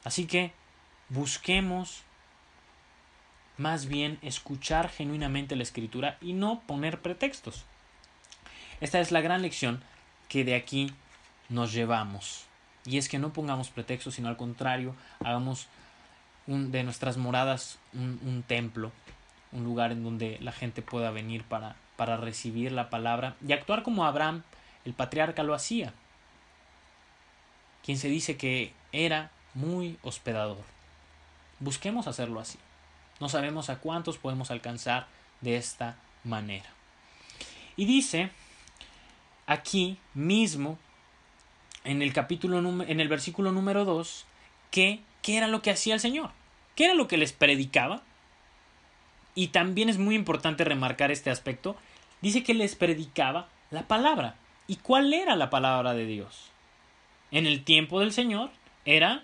Así 0.03 0.25
que 0.25 0.53
busquemos 1.09 2.03
más 3.57 3.85
bien 3.85 4.17
escuchar 4.21 4.89
genuinamente 4.89 5.55
la 5.55 5.63
escritura 5.63 6.17
y 6.21 6.33
no 6.33 6.61
poner 6.61 7.01
pretextos. 7.01 7.65
Esta 8.79 8.99
es 8.99 9.11
la 9.11 9.21
gran 9.21 9.41
lección 9.41 9.83
que 10.27 10.43
de 10.43 10.55
aquí 10.55 10.91
nos 11.49 11.71
llevamos. 11.71 12.45
Y 12.85 12.97
es 12.97 13.09
que 13.09 13.19
no 13.19 13.31
pongamos 13.31 13.69
pretextos, 13.69 14.15
sino 14.15 14.29
al 14.29 14.37
contrario, 14.37 14.95
hagamos 15.19 15.67
de 16.47 16.83
nuestras 16.83 17.17
moradas 17.17 17.77
un, 17.93 18.19
un, 18.25 18.41
templo, 18.41 18.91
un 19.51 19.63
lugar 19.63 19.91
en 19.91 20.03
donde 20.03 20.39
la 20.41 20.51
gente 20.51 20.81
pueda 20.81 21.11
venir 21.11 21.43
para, 21.43 21.75
para 21.95 22.17
recibir 22.17 22.71
la 22.71 22.89
palabra 22.89 23.35
y 23.47 23.53
actuar 23.53 23.83
como 23.83 24.05
Abraham, 24.05 24.41
el 24.85 24.93
patriarca, 24.93 25.43
lo 25.43 25.53
hacía, 25.53 25.93
quien 27.83 27.97
se 27.97 28.07
dice 28.07 28.37
que 28.37 28.73
era 28.91 29.31
muy 29.53 29.97
hospedador. 30.03 30.63
Busquemos 31.59 32.07
hacerlo 32.07 32.39
así. 32.39 32.57
No 33.19 33.29
sabemos 33.29 33.69
a 33.69 33.79
cuántos 33.79 34.17
podemos 34.17 34.51
alcanzar 34.51 35.07
de 35.41 35.57
esta 35.57 35.95
manera. 36.23 36.69
Y 37.75 37.85
dice 37.85 38.31
aquí 39.45 39.97
mismo 40.13 40.77
en 41.83 42.01
el 42.01 42.13
capítulo 42.13 42.59
en 42.83 42.99
el 42.99 43.07
versículo 43.07 43.51
número 43.51 43.85
2 43.85 44.25
que 44.69 45.01
qué 45.21 45.37
era 45.37 45.47
lo 45.47 45.61
que 45.61 45.71
hacía 45.71 45.93
el 45.93 45.99
Señor, 45.99 46.31
qué 46.75 46.85
era 46.85 46.93
lo 46.93 47.07
que 47.07 47.17
les 47.17 47.33
predicaba. 47.33 48.01
Y 49.33 49.47
también 49.47 49.87
es 49.87 49.97
muy 49.97 50.15
importante 50.15 50.63
remarcar 50.63 51.11
este 51.11 51.29
aspecto. 51.29 51.77
Dice 52.21 52.43
que 52.43 52.53
les 52.53 52.75
predicaba 52.75 53.47
la 53.69 53.83
palabra. 53.83 54.35
¿Y 54.67 54.77
cuál 54.77 55.13
era 55.13 55.35
la 55.35 55.49
palabra 55.49 55.93
de 55.93 56.05
Dios? 56.05 56.51
En 57.31 57.45
el 57.45 57.63
tiempo 57.63 57.99
del 57.99 58.11
Señor 58.11 58.51
era 58.85 59.23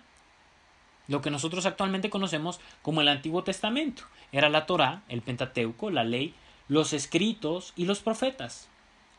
lo 1.08 1.22
que 1.22 1.32
nosotros 1.32 1.66
actualmente 1.66 2.10
conocemos 2.10 2.60
como 2.82 3.02
el 3.02 3.08
Antiguo 3.08 3.44
Testamento. 3.44 4.04
Era 4.32 4.50
la 4.50 4.66
Torá, 4.66 5.04
el 5.08 5.22
Pentateuco, 5.22 5.90
la 5.90 6.04
ley, 6.04 6.34
los 6.68 6.94
escritos 6.94 7.74
y 7.76 7.86
los 7.86 8.00
profetas. 8.00 8.68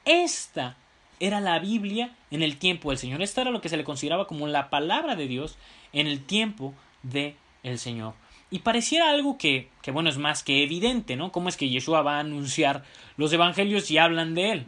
Esta 0.05 0.77
era 1.21 1.41
la 1.41 1.59
Biblia 1.59 2.15
en 2.31 2.43
el 2.43 2.59
tiempo 2.59 2.91
del 2.91 2.99
Señor. 2.99 3.23
Esta 3.23 3.43
era 3.43 3.51
lo 3.51 3.61
que 3.61 3.69
se 3.69 3.77
le 3.77 3.85
consideraba 3.85 4.27
como 4.27 4.47
la 4.47 4.71
palabra 4.71 5.17
de 5.17 5.27
Dios 5.27 5.57
en 5.93 6.07
el 6.07 6.25
tiempo 6.25 6.75
del 7.03 7.35
el 7.63 7.79
Señor. 7.79 8.15
Y 8.51 8.61
pareciera 8.61 9.11
algo 9.11 9.37
que, 9.37 9.69
que, 9.83 9.91
bueno, 9.91 10.09
es 10.09 10.17
más 10.17 10.43
que 10.43 10.63
evidente, 10.63 11.17
¿no? 11.17 11.33
¿Cómo 11.33 11.49
es 11.49 11.57
que 11.57 11.69
Yeshua 11.69 12.03
va 12.03 12.17
a 12.17 12.21
anunciar 12.21 12.85
los 13.17 13.33
evangelios 13.33 13.91
y 13.91 13.99
hablan 13.99 14.35
de 14.35 14.53
él? 14.53 14.67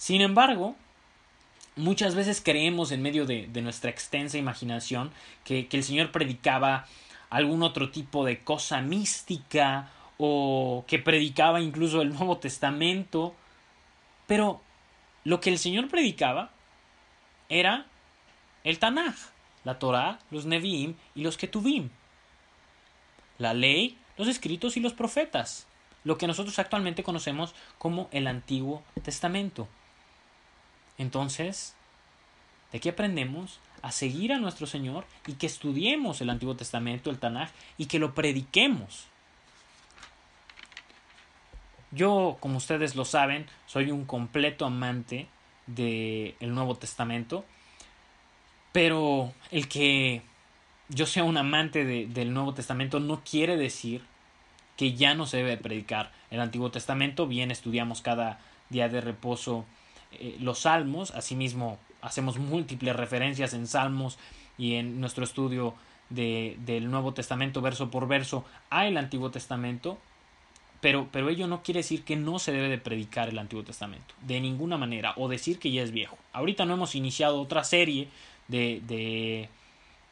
Sin 0.00 0.22
embargo, 0.22 0.76
muchas 1.76 2.14
veces 2.14 2.40
creemos 2.42 2.90
en 2.90 3.02
medio 3.02 3.26
de, 3.26 3.46
nuestra 3.60 3.90
extensa 3.90 4.38
imaginación 4.38 5.12
que, 5.44 5.68
el 5.70 5.84
Señor 5.84 6.10
predicaba 6.10 6.86
algún 7.28 7.62
otro 7.62 7.90
tipo 7.90 8.24
de 8.24 8.42
cosa 8.42 8.80
mística 8.80 9.90
o 10.16 10.86
que 10.88 11.00
predicaba 11.00 11.60
incluso 11.60 12.00
el 12.00 12.14
Nuevo 12.14 12.38
Testamento. 12.38 13.34
Pero 14.26 14.62
lo 15.24 15.38
que 15.42 15.50
el 15.50 15.58
Señor 15.58 15.88
predicaba 15.88 16.50
era 17.50 17.84
el 18.64 18.78
Tanaj, 18.78 19.16
la 19.64 19.78
Torah, 19.78 20.18
los 20.30 20.46
Nevi'im 20.46 20.94
y 21.14 21.24
los 21.24 21.36
Ketuvim, 21.36 21.90
la 23.36 23.52
ley, 23.52 23.98
los 24.16 24.28
escritos 24.28 24.78
y 24.78 24.80
los 24.80 24.94
profetas, 24.94 25.66
lo 26.04 26.16
que 26.16 26.26
nosotros 26.26 26.58
actualmente 26.58 27.02
conocemos 27.02 27.54
como 27.76 28.08
el 28.12 28.28
Antiguo 28.28 28.82
Testamento. 29.02 29.68
Entonces, 31.00 31.74
de 32.72 32.78
qué 32.78 32.90
aprendemos 32.90 33.58
a 33.80 33.90
seguir 33.90 34.34
a 34.34 34.38
nuestro 34.38 34.66
Señor 34.66 35.06
y 35.26 35.32
que 35.32 35.46
estudiemos 35.46 36.20
el 36.20 36.28
Antiguo 36.28 36.56
Testamento, 36.56 37.08
el 37.08 37.18
Tanaj, 37.18 37.48
y 37.78 37.86
que 37.86 37.98
lo 37.98 38.14
prediquemos. 38.14 39.06
Yo, 41.90 42.36
como 42.38 42.58
ustedes 42.58 42.96
lo 42.96 43.06
saben, 43.06 43.46
soy 43.66 43.90
un 43.90 44.04
completo 44.04 44.66
amante 44.66 45.26
del 45.66 46.36
Nuevo 46.54 46.74
Testamento, 46.74 47.46
pero 48.72 49.32
el 49.50 49.68
que 49.68 50.20
yo 50.90 51.06
sea 51.06 51.24
un 51.24 51.38
amante 51.38 51.86
del 51.86 52.34
Nuevo 52.34 52.52
Testamento 52.52 53.00
no 53.00 53.22
quiere 53.24 53.56
decir 53.56 54.04
que 54.76 54.92
ya 54.92 55.14
no 55.14 55.24
se 55.24 55.38
debe 55.38 55.56
predicar 55.56 56.12
el 56.30 56.40
Antiguo 56.40 56.70
Testamento. 56.70 57.26
Bien, 57.26 57.50
estudiamos 57.50 58.02
cada 58.02 58.38
día 58.68 58.90
de 58.90 59.00
reposo 59.00 59.64
eh, 60.12 60.36
los 60.40 60.60
salmos, 60.60 61.10
asimismo 61.12 61.78
hacemos 62.02 62.38
múltiples 62.38 62.96
referencias 62.96 63.54
en 63.54 63.66
salmos 63.66 64.18
y 64.58 64.74
en 64.74 65.00
nuestro 65.00 65.24
estudio 65.24 65.74
de, 66.08 66.56
del 66.64 66.90
Nuevo 66.90 67.14
Testamento 67.14 67.60
verso 67.60 67.90
por 67.90 68.08
verso 68.08 68.44
al 68.68 68.96
Antiguo 68.96 69.30
Testamento, 69.30 69.98
pero, 70.80 71.08
pero 71.12 71.28
ello 71.28 71.46
no 71.46 71.62
quiere 71.62 71.80
decir 71.80 72.04
que 72.04 72.16
no 72.16 72.38
se 72.38 72.52
debe 72.52 72.68
de 72.68 72.78
predicar 72.78 73.28
el 73.28 73.38
Antiguo 73.38 73.64
Testamento, 73.64 74.14
de 74.22 74.40
ninguna 74.40 74.78
manera, 74.78 75.14
o 75.16 75.28
decir 75.28 75.58
que 75.58 75.70
ya 75.70 75.82
es 75.82 75.92
viejo. 75.92 76.16
Ahorita 76.32 76.64
no 76.64 76.74
hemos 76.74 76.94
iniciado 76.94 77.40
otra 77.40 77.64
serie 77.64 78.08
de, 78.48 78.82
de 78.86 79.48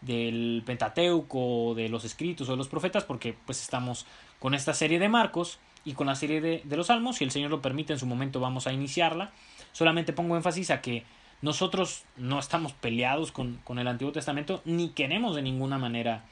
del 0.01 0.63
Pentateuco, 0.65 1.75
de 1.75 1.89
los 1.89 2.05
escritos 2.05 2.49
o 2.49 2.53
de 2.53 2.57
los 2.59 2.69
profetas, 2.69 3.05
porque 3.05 3.35
pues 3.47 3.61
estamos 3.63 4.07
con 4.39 4.55
esta 4.55 4.73
serie 4.75 4.99
de 4.99 5.09
Marcos 5.09 5.59
y 5.85 5.95
con 5.95 6.07
la 6.07 6.15
serie 6.15 6.41
de, 6.41 6.63
de 6.65 6.77
los 6.77 6.87
Salmos, 6.89 7.17
si 7.17 7.25
el 7.25 7.31
Señor 7.31 7.51
lo 7.51 7.61
permite 7.61 7.93
en 7.93 7.99
su 7.99 8.07
momento 8.07 8.39
vamos 8.41 8.67
a 8.67 8.73
iniciarla. 8.73 9.33
Solamente 9.79 10.13
pongo 10.13 10.35
énfasis 10.35 10.73
a 10.73 10.81
que 10.81 11.05
nosotros 11.41 12.03
no 12.17 12.41
estamos 12.41 12.73
peleados 12.73 13.31
con, 13.31 13.61
con 13.63 13.79
el 13.79 13.87
Antiguo 13.87 14.11
Testamento, 14.11 14.61
ni 14.65 14.89
queremos 14.89 15.37
de 15.37 15.43
ninguna 15.43 15.79
manera 15.79 16.25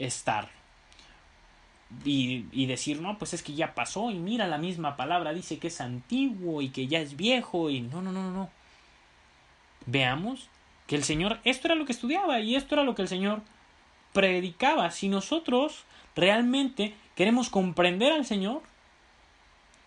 estar 0.00 0.48
y, 2.04 2.66
decir, 2.66 3.00
no, 3.00 3.18
pues 3.18 3.34
es 3.34 3.44
que 3.44 3.54
ya 3.54 3.76
pasó 3.76 4.10
y 4.10 4.14
mira 4.14 4.48
la 4.48 4.58
misma 4.58 4.96
palabra, 4.96 5.32
dice 5.32 5.60
que 5.60 5.68
es 5.68 5.80
antiguo 5.80 6.60
y 6.60 6.70
que 6.70 6.88
ya 6.88 6.98
es 6.98 7.16
viejo 7.16 7.70
y 7.70 7.82
no, 7.82 8.02
no, 8.02 8.10
no, 8.10 8.32
no. 8.32 8.50
Veamos 9.86 10.48
que 10.88 10.96
el 10.96 11.04
Señor, 11.04 11.38
esto 11.44 11.68
era 11.68 11.76
lo 11.76 11.86
que 11.86 11.92
estudiaba 11.92 12.40
y 12.40 12.56
esto 12.56 12.74
era 12.74 12.82
lo 12.82 12.96
que 12.96 13.02
el 13.02 13.08
Señor 13.08 13.42
predicaba. 14.12 14.90
Si 14.90 15.08
nosotros 15.08 15.84
realmente 16.16 16.96
queremos 17.14 17.48
comprender 17.48 18.12
al 18.12 18.26
Señor, 18.26 18.62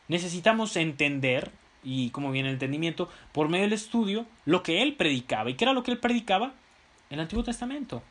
necesitamos 0.07 0.77
entender, 0.77 1.51
y 1.83 2.09
como 2.11 2.31
viene 2.31 2.49
el 2.49 2.53
entendimiento, 2.53 3.09
por 3.31 3.49
medio 3.49 3.65
del 3.65 3.73
estudio, 3.73 4.25
lo 4.45 4.63
que 4.63 4.81
Él 4.81 4.95
predicaba. 4.95 5.49
¿Y 5.49 5.55
qué 5.55 5.65
era 5.65 5.73
lo 5.73 5.83
que 5.83 5.91
Él 5.91 5.99
predicaba? 5.99 6.53
El 7.09 7.19
Antiguo 7.19 7.43
Testamento. 7.43 8.03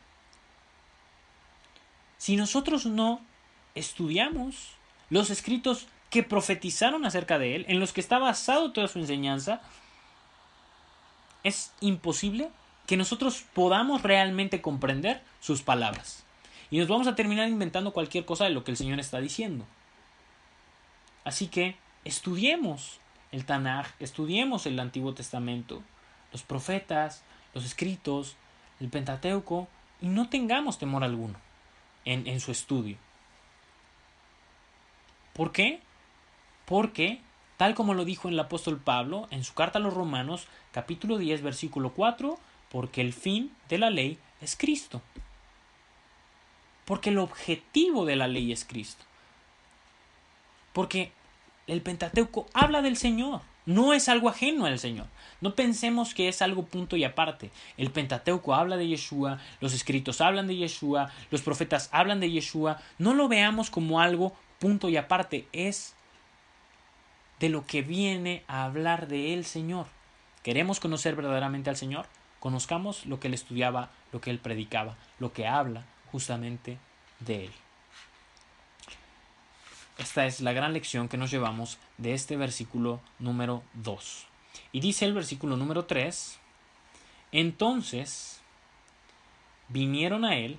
Si 2.18 2.36
nosotros 2.36 2.84
no 2.84 3.20
estudiamos 3.74 4.72
los 5.08 5.30
escritos 5.30 5.86
que 6.10 6.22
profetizaron 6.22 7.06
acerca 7.06 7.38
de 7.38 7.56
él, 7.56 7.64
en 7.68 7.80
los 7.80 7.92
que 7.92 8.00
está 8.00 8.18
basado 8.18 8.72
toda 8.72 8.88
su 8.88 8.98
enseñanza, 8.98 9.62
es 11.44 11.72
imposible 11.80 12.50
que 12.86 12.96
nosotros 12.96 13.44
podamos 13.54 14.02
realmente 14.02 14.60
comprender 14.60 15.22
sus 15.40 15.62
palabras. 15.62 16.24
Y 16.70 16.78
nos 16.78 16.88
vamos 16.88 17.06
a 17.06 17.14
terminar 17.14 17.48
inventando 17.48 17.92
cualquier 17.92 18.24
cosa 18.24 18.44
de 18.44 18.50
lo 18.50 18.64
que 18.64 18.72
el 18.72 18.76
Señor 18.76 19.00
está 19.00 19.20
diciendo. 19.20 19.64
Así 21.24 21.46
que 21.46 21.76
estudiemos 22.04 23.00
el 23.32 23.44
Tanaj, 23.44 23.86
estudiemos 24.00 24.66
el 24.66 24.78
Antiguo 24.80 25.14
Testamento, 25.14 25.82
los 26.32 26.42
profetas, 26.42 27.22
los 27.54 27.64
escritos, 27.64 28.36
el 28.80 28.88
Pentateuco, 28.88 29.68
y 30.00 30.08
no 30.08 30.28
tengamos 30.28 30.78
temor 30.78 31.04
alguno 31.04 31.38
en, 32.04 32.26
en 32.26 32.40
su 32.40 32.50
estudio. 32.50 32.96
¿Por 35.32 35.52
qué? 35.52 35.80
Porque, 36.64 37.20
tal 37.56 37.74
como 37.74 37.94
lo 37.94 38.04
dijo 38.04 38.28
el 38.28 38.38
apóstol 38.38 38.78
Pablo 38.78 39.28
en 39.30 39.44
su 39.44 39.54
carta 39.54 39.78
a 39.78 39.82
los 39.82 39.94
Romanos, 39.94 40.46
capítulo 40.72 41.18
10, 41.18 41.42
versículo 41.42 41.92
4, 41.92 42.38
porque 42.70 43.00
el 43.00 43.12
fin 43.12 43.54
de 43.68 43.78
la 43.78 43.90
ley 43.90 44.18
es 44.40 44.56
Cristo. 44.56 45.02
Porque 46.84 47.10
el 47.10 47.18
objetivo 47.18 48.04
de 48.04 48.16
la 48.16 48.28
ley 48.28 48.52
es 48.52 48.64
Cristo. 48.64 49.04
Porque 50.72 51.12
el 51.66 51.82
Pentateuco 51.82 52.46
habla 52.52 52.82
del 52.82 52.96
Señor, 52.96 53.42
no 53.66 53.92
es 53.92 54.08
algo 54.08 54.28
ajeno 54.28 54.66
al 54.66 54.78
Señor. 54.78 55.06
No 55.40 55.54
pensemos 55.54 56.14
que 56.14 56.28
es 56.28 56.42
algo 56.42 56.64
punto 56.64 56.96
y 56.96 57.04
aparte. 57.04 57.50
El 57.76 57.90
Pentateuco 57.90 58.54
habla 58.54 58.76
de 58.76 58.88
Yeshua, 58.88 59.38
los 59.60 59.74
escritos 59.74 60.20
hablan 60.20 60.46
de 60.46 60.56
Yeshua, 60.56 61.10
los 61.30 61.42
profetas 61.42 61.88
hablan 61.92 62.20
de 62.20 62.30
Yeshua. 62.30 62.78
No 62.98 63.14
lo 63.14 63.28
veamos 63.28 63.70
como 63.70 64.00
algo 64.00 64.34
punto 64.58 64.88
y 64.88 64.96
aparte, 64.96 65.46
es 65.52 65.94
de 67.38 67.48
lo 67.48 67.66
que 67.66 67.82
viene 67.82 68.42
a 68.48 68.64
hablar 68.64 69.08
de 69.08 69.34
el 69.34 69.44
Señor. 69.44 69.86
¿Queremos 70.42 70.80
conocer 70.80 71.14
verdaderamente 71.14 71.70
al 71.70 71.76
Señor? 71.76 72.06
Conozcamos 72.40 73.06
lo 73.06 73.20
que 73.20 73.28
él 73.28 73.34
estudiaba, 73.34 73.90
lo 74.12 74.20
que 74.20 74.30
él 74.30 74.38
predicaba, 74.38 74.96
lo 75.18 75.32
que 75.32 75.46
habla 75.46 75.84
justamente 76.10 76.78
de 77.20 77.44
él. 77.46 77.52
Esta 80.00 80.24
es 80.24 80.40
la 80.40 80.54
gran 80.54 80.72
lección 80.72 81.10
que 81.10 81.18
nos 81.18 81.30
llevamos 81.30 81.76
de 81.98 82.14
este 82.14 82.38
versículo 82.38 83.02
número 83.18 83.62
2. 83.74 84.26
Y 84.72 84.80
dice 84.80 85.04
el 85.04 85.12
versículo 85.12 85.58
número 85.58 85.84
3, 85.84 86.38
entonces 87.32 88.40
vinieron 89.68 90.24
a 90.24 90.36
él 90.36 90.58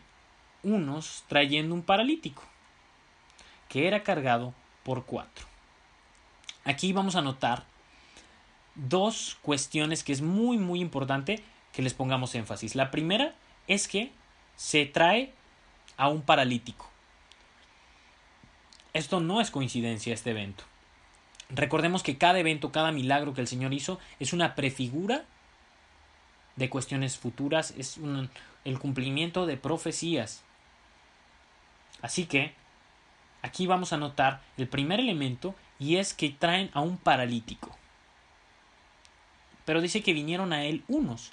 unos 0.62 1.24
trayendo 1.28 1.74
un 1.74 1.82
paralítico, 1.82 2.44
que 3.68 3.88
era 3.88 4.04
cargado 4.04 4.54
por 4.84 5.08
cuatro. 5.08 5.48
Aquí 6.64 6.94
vamos 6.94 7.16
a 7.16 7.24
notar 7.24 7.66
dos 8.76 9.40
cuestiones 9.42 10.04
que 10.04 10.14
es 10.14 10.22
muy 10.22 10.60
muy 10.60 10.82
importante 10.82 11.44
que 11.74 11.82
les 11.82 11.96
pongamos 11.96 12.36
énfasis. 12.36 12.76
La 12.76 12.92
primera 12.92 13.34
es 13.66 13.88
que 13.88 14.12
se 14.56 14.86
trae 14.86 15.34
a 15.98 16.10
un 16.10 16.22
paralítico. 16.22 16.91
Esto 18.94 19.20
no 19.20 19.42
es 19.42 19.52
coincidencia, 19.52 20.14
este 20.14 20.32
evento. 20.32 20.64
Recordemos 21.50 22.04
que 22.04 22.18
cada 22.18 22.40
evento, 22.40 22.72
cada 22.72 22.92
milagro 22.92 23.34
que 23.34 23.42
el 23.42 23.48
Señor 23.48 23.74
hizo 23.74 24.00
es 24.20 24.34
una 24.34 24.56
prefigura 24.56 25.26
de 26.56 26.70
cuestiones 26.70 27.18
futuras, 27.18 27.74
es 27.78 28.00
el 28.66 28.80
cumplimiento 28.80 29.46
de 29.46 29.58
profecías. 29.58 30.44
Así 32.02 32.26
que 32.26 32.54
aquí 33.42 33.68
vamos 33.68 33.94
a 33.94 33.98
notar 33.98 34.42
el 34.58 34.68
primer 34.68 35.00
elemento 35.00 35.56
y 35.80 35.98
es 35.98 36.14
que 36.14 36.30
traen 36.30 36.70
a 36.74 36.82
un 36.82 36.98
paralítico. 36.98 37.78
Pero 39.66 39.82
dice 39.82 40.02
que 40.02 40.14
vinieron 40.14 40.54
a 40.54 40.66
él 40.66 40.84
unos. 40.88 41.32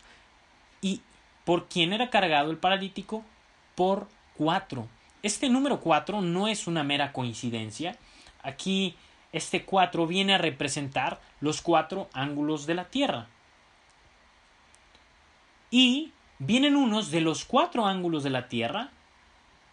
¿Y 0.81 1.03
por 1.45 1.69
quién 1.69 1.93
era 1.93 2.11
cargado 2.11 2.51
el 2.51 2.59
paralítico? 2.59 3.25
Por 3.75 4.09
cuatro. 4.37 4.89
Este 5.23 5.49
número 5.49 5.81
cuatro 5.81 6.21
no 6.21 6.49
es 6.49 6.67
una 6.67 6.85
mera 6.85 7.13
coincidencia. 7.13 7.97
Aquí 8.43 8.95
este 9.33 9.65
cuatro 9.65 10.07
viene 10.07 10.35
a 10.35 10.39
representar 10.39 11.21
los 11.41 11.61
cuatro 11.61 12.09
ángulos 12.13 12.67
de 12.67 12.75
la 12.75 12.85
Tierra. 12.85 13.27
Y 15.71 16.13
vienen 16.39 16.77
unos 16.77 17.11
de 17.11 17.21
los 17.21 17.45
cuatro 17.45 17.87
ángulos 17.87 18.23
de 18.23 18.31
la 18.31 18.49
Tierra 18.49 18.91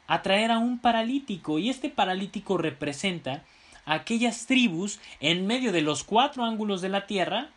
a 0.07 0.21
traer 0.21 0.51
a 0.51 0.57
un 0.57 0.79
paralítico. 0.79 1.59
Y 1.59 1.69
este 1.69 1.89
paralítico 1.89 2.57
representa 2.57 3.43
a 3.85 3.93
aquellas 3.93 4.47
tribus 4.47 4.99
en 5.19 5.45
medio 5.45 5.71
de 5.71 5.81
los 5.81 6.03
cuatro 6.03 6.43
ángulos 6.43 6.81
de 6.81 6.89
la 6.89 7.05
Tierra, 7.05 7.49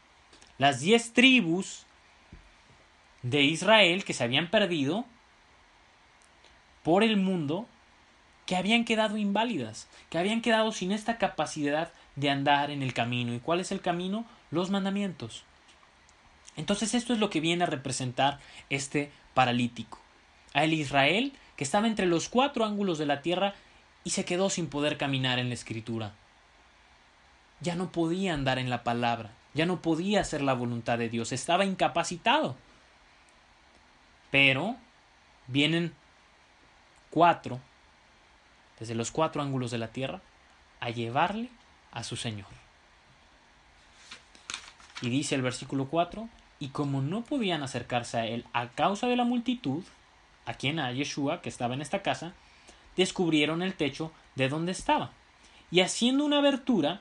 las 0.58 0.80
diez 0.80 1.14
tribus 1.14 1.86
de 3.22 3.42
Israel 3.42 4.04
que 4.04 4.12
se 4.12 4.24
habían 4.24 4.50
perdido 4.50 5.04
por 6.82 7.02
el 7.02 7.16
mundo 7.16 7.66
que 8.48 8.56
habían 8.56 8.86
quedado 8.86 9.18
inválidas, 9.18 9.88
que 10.08 10.16
habían 10.16 10.40
quedado 10.40 10.72
sin 10.72 10.90
esta 10.90 11.18
capacidad 11.18 11.92
de 12.16 12.30
andar 12.30 12.70
en 12.70 12.82
el 12.82 12.94
camino. 12.94 13.34
¿Y 13.34 13.40
cuál 13.40 13.60
es 13.60 13.72
el 13.72 13.82
camino? 13.82 14.24
Los 14.50 14.70
mandamientos. 14.70 15.44
Entonces 16.56 16.94
esto 16.94 17.12
es 17.12 17.18
lo 17.18 17.28
que 17.28 17.42
viene 17.42 17.64
a 17.64 17.66
representar 17.66 18.40
este 18.70 19.12
paralítico. 19.34 19.98
A 20.54 20.64
el 20.64 20.72
Israel 20.72 21.34
que 21.56 21.64
estaba 21.64 21.88
entre 21.88 22.06
los 22.06 22.30
cuatro 22.30 22.64
ángulos 22.64 22.96
de 22.96 23.04
la 23.04 23.20
tierra 23.20 23.52
y 24.02 24.10
se 24.10 24.24
quedó 24.24 24.48
sin 24.48 24.68
poder 24.70 24.96
caminar 24.96 25.38
en 25.38 25.48
la 25.48 25.54
escritura. 25.54 26.14
Ya 27.60 27.74
no 27.74 27.92
podía 27.92 28.32
andar 28.32 28.58
en 28.58 28.70
la 28.70 28.82
palabra, 28.82 29.30
ya 29.52 29.66
no 29.66 29.82
podía 29.82 30.22
hacer 30.22 30.40
la 30.40 30.54
voluntad 30.54 30.96
de 30.96 31.10
Dios, 31.10 31.32
estaba 31.32 31.66
incapacitado. 31.66 32.56
Pero 34.30 34.76
vienen 35.48 35.92
cuatro 37.10 37.60
desde 38.78 38.94
los 38.94 39.10
cuatro 39.10 39.42
ángulos 39.42 39.70
de 39.70 39.78
la 39.78 39.88
tierra 39.88 40.20
a 40.80 40.90
llevarle 40.90 41.48
a 41.92 42.04
su 42.04 42.16
Señor. 42.16 42.46
Y 45.00 45.10
dice 45.10 45.34
el 45.34 45.42
versículo 45.42 45.86
4, 45.86 46.28
y 46.60 46.68
como 46.68 47.00
no 47.00 47.22
podían 47.22 47.62
acercarse 47.62 48.18
a 48.18 48.26
él 48.26 48.44
a 48.52 48.68
causa 48.68 49.06
de 49.06 49.16
la 49.16 49.24
multitud, 49.24 49.84
a 50.44 50.54
quien 50.54 50.80
a 50.80 50.92
Yeshua, 50.92 51.40
que 51.40 51.48
estaba 51.48 51.74
en 51.74 51.82
esta 51.82 52.02
casa, 52.02 52.32
descubrieron 52.96 53.62
el 53.62 53.74
techo 53.74 54.12
de 54.34 54.48
donde 54.48 54.72
estaba, 54.72 55.12
y 55.70 55.80
haciendo 55.80 56.24
una 56.24 56.38
abertura, 56.38 57.00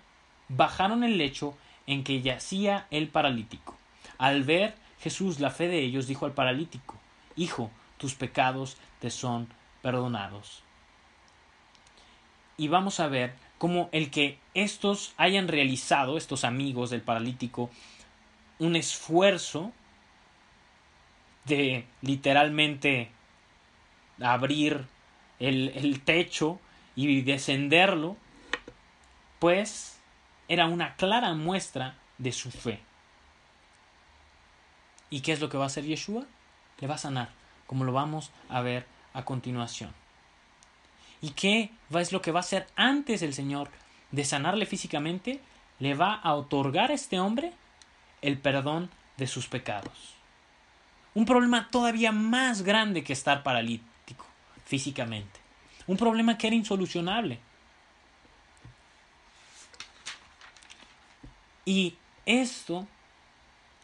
bajaron 0.49 1.03
el 1.03 1.17
lecho 1.17 1.57
en 1.87 2.03
que 2.03 2.21
yacía 2.21 2.85
el 2.91 3.07
paralítico. 3.07 3.75
Al 4.17 4.43
ver 4.43 4.75
Jesús 4.99 5.39
la 5.39 5.49
fe 5.49 5.67
de 5.67 5.79
ellos, 5.79 6.07
dijo 6.07 6.25
al 6.25 6.33
paralítico, 6.33 6.95
Hijo, 7.35 7.71
tus 7.97 8.15
pecados 8.15 8.77
te 8.99 9.09
son 9.09 9.47
perdonados 9.81 10.66
y 12.57 12.67
vamos 12.67 12.99
a 12.99 13.07
ver 13.07 13.33
cómo 13.59 13.89
el 13.91 14.11
que 14.11 14.39
estos 14.53 15.13
hayan 15.17 15.47
realizado, 15.47 16.17
estos 16.17 16.43
amigos 16.43 16.89
del 16.89 17.01
paralítico, 17.01 17.69
un 18.59 18.75
esfuerzo 18.75 19.71
de 21.45 21.85
literalmente 22.01 23.09
abrir 24.21 24.85
el, 25.39 25.69
el 25.75 26.01
techo 26.01 26.59
y 26.95 27.21
descenderlo, 27.21 28.17
pues 29.39 29.99
era 30.47 30.65
una 30.65 30.95
clara 30.95 31.33
muestra 31.35 31.95
de 32.17 32.31
su 32.31 32.49
fe. 32.49 32.79
¿Y 35.09 35.21
qué 35.21 35.31
es 35.31 35.39
lo 35.39 35.49
que 35.49 35.57
va 35.57 35.65
a 35.65 35.67
hacer 35.67 35.85
Yeshua? 35.85 36.25
Le 36.79 36.87
va 36.87 36.95
a 36.95 36.99
sanar, 36.99 37.29
como 37.67 37.83
lo 37.83 37.93
vamos 37.93 38.31
a 38.49 38.61
ver 38.61 38.85
a 39.13 39.23
continuación. 39.23 39.93
¿Y 41.21 41.31
qué 41.31 41.71
es 41.91 42.11
lo 42.11 42.21
que 42.21 42.31
va 42.31 42.39
a 42.39 42.41
hacer 42.41 42.67
antes 42.75 43.21
el 43.21 43.33
Señor 43.33 43.69
de 44.11 44.23
sanarle 44.23 44.65
físicamente? 44.65 45.41
Le 45.79 45.95
va 45.95 46.13
a 46.13 46.33
otorgar 46.33 46.91
a 46.91 46.93
este 46.93 47.19
hombre 47.19 47.53
el 48.21 48.37
perdón 48.37 48.89
de 49.17 49.27
sus 49.27 49.47
pecados. 49.47 50.15
Un 51.13 51.25
problema 51.25 51.69
todavía 51.69 52.11
más 52.11 52.61
grande 52.61 53.03
que 53.03 53.13
estar 53.13 53.43
paralítico 53.43 54.25
físicamente. 54.65 55.39
Un 55.87 55.97
problema 55.97 56.37
que 56.37 56.47
era 56.47 56.55
insolucionable. 56.55 57.39
Y 61.65 61.95
esto, 62.25 62.87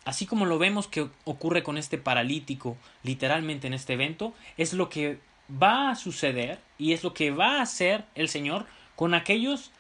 así 0.06 0.26
como 0.26 0.46
lo 0.46 0.60
vemos 0.60 0.88
que 0.88 1.10
ocurre 1.26 1.63
con 1.63 1.78
este 1.78 1.98
paralítico 1.98 2.78
literalmente 3.02 3.67
en 3.67 3.74
este 3.74 3.93
evento, 3.93 4.34
es 4.58 4.74
lo 4.74 4.89
que 4.89 5.19
va 5.49 5.89
a 5.89 5.95
suceder 5.95 6.60
y 6.77 6.93
es 6.93 7.03
lo 7.03 7.13
que 7.13 7.32
va 7.32 7.58
a 7.58 7.62
hacer 7.62 8.06
el 8.15 8.29
Señor 8.29 8.65
con 8.95 9.13
aquellos 9.13 9.71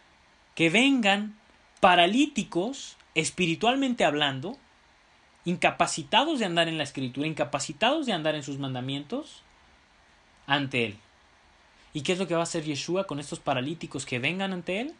que 0.55 0.69
vengan 0.69 1.35
paralíticos 1.79 2.97
espiritualmente 3.15 4.05
hablando, 4.05 4.57
incapacitados 5.45 6.39
de 6.39 6.45
andar 6.45 6.67
en 6.67 6.77
la 6.77 6.83
escritura, 6.83 7.27
incapacitados 7.27 8.05
de 8.05 8.13
andar 8.13 8.35
en 8.35 8.43
sus 8.43 8.57
mandamientos, 8.57 9.43
ante 10.47 10.85
Él. 10.85 10.97
¿Y 11.93 12.01
qué 12.01 12.13
es 12.13 12.19
lo 12.19 12.27
que 12.27 12.33
va 12.33 12.41
a 12.41 12.43
hacer 12.43 12.63
Yeshua 12.63 13.05
con 13.05 13.19
estos 13.19 13.39
paralíticos 13.39 14.05
que 14.05 14.19
vengan 14.19 14.53
ante 14.53 14.81
Él? 14.81 14.95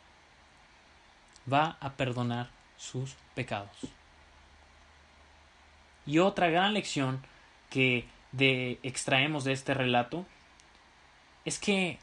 Va 1.52 1.78
a 1.80 1.94
perdonar 1.94 2.50
sus 2.78 3.16
pecados. 3.36 3.76
Y 6.06 6.20
otra 6.20 6.50
gran 6.50 6.74
lección 6.74 7.26
que 7.70 8.06
de, 8.32 8.80
extraemos 8.84 9.44
de 9.44 9.54
este 9.54 9.74
relato 9.74 10.26
es 11.46 11.60
que 11.60 12.00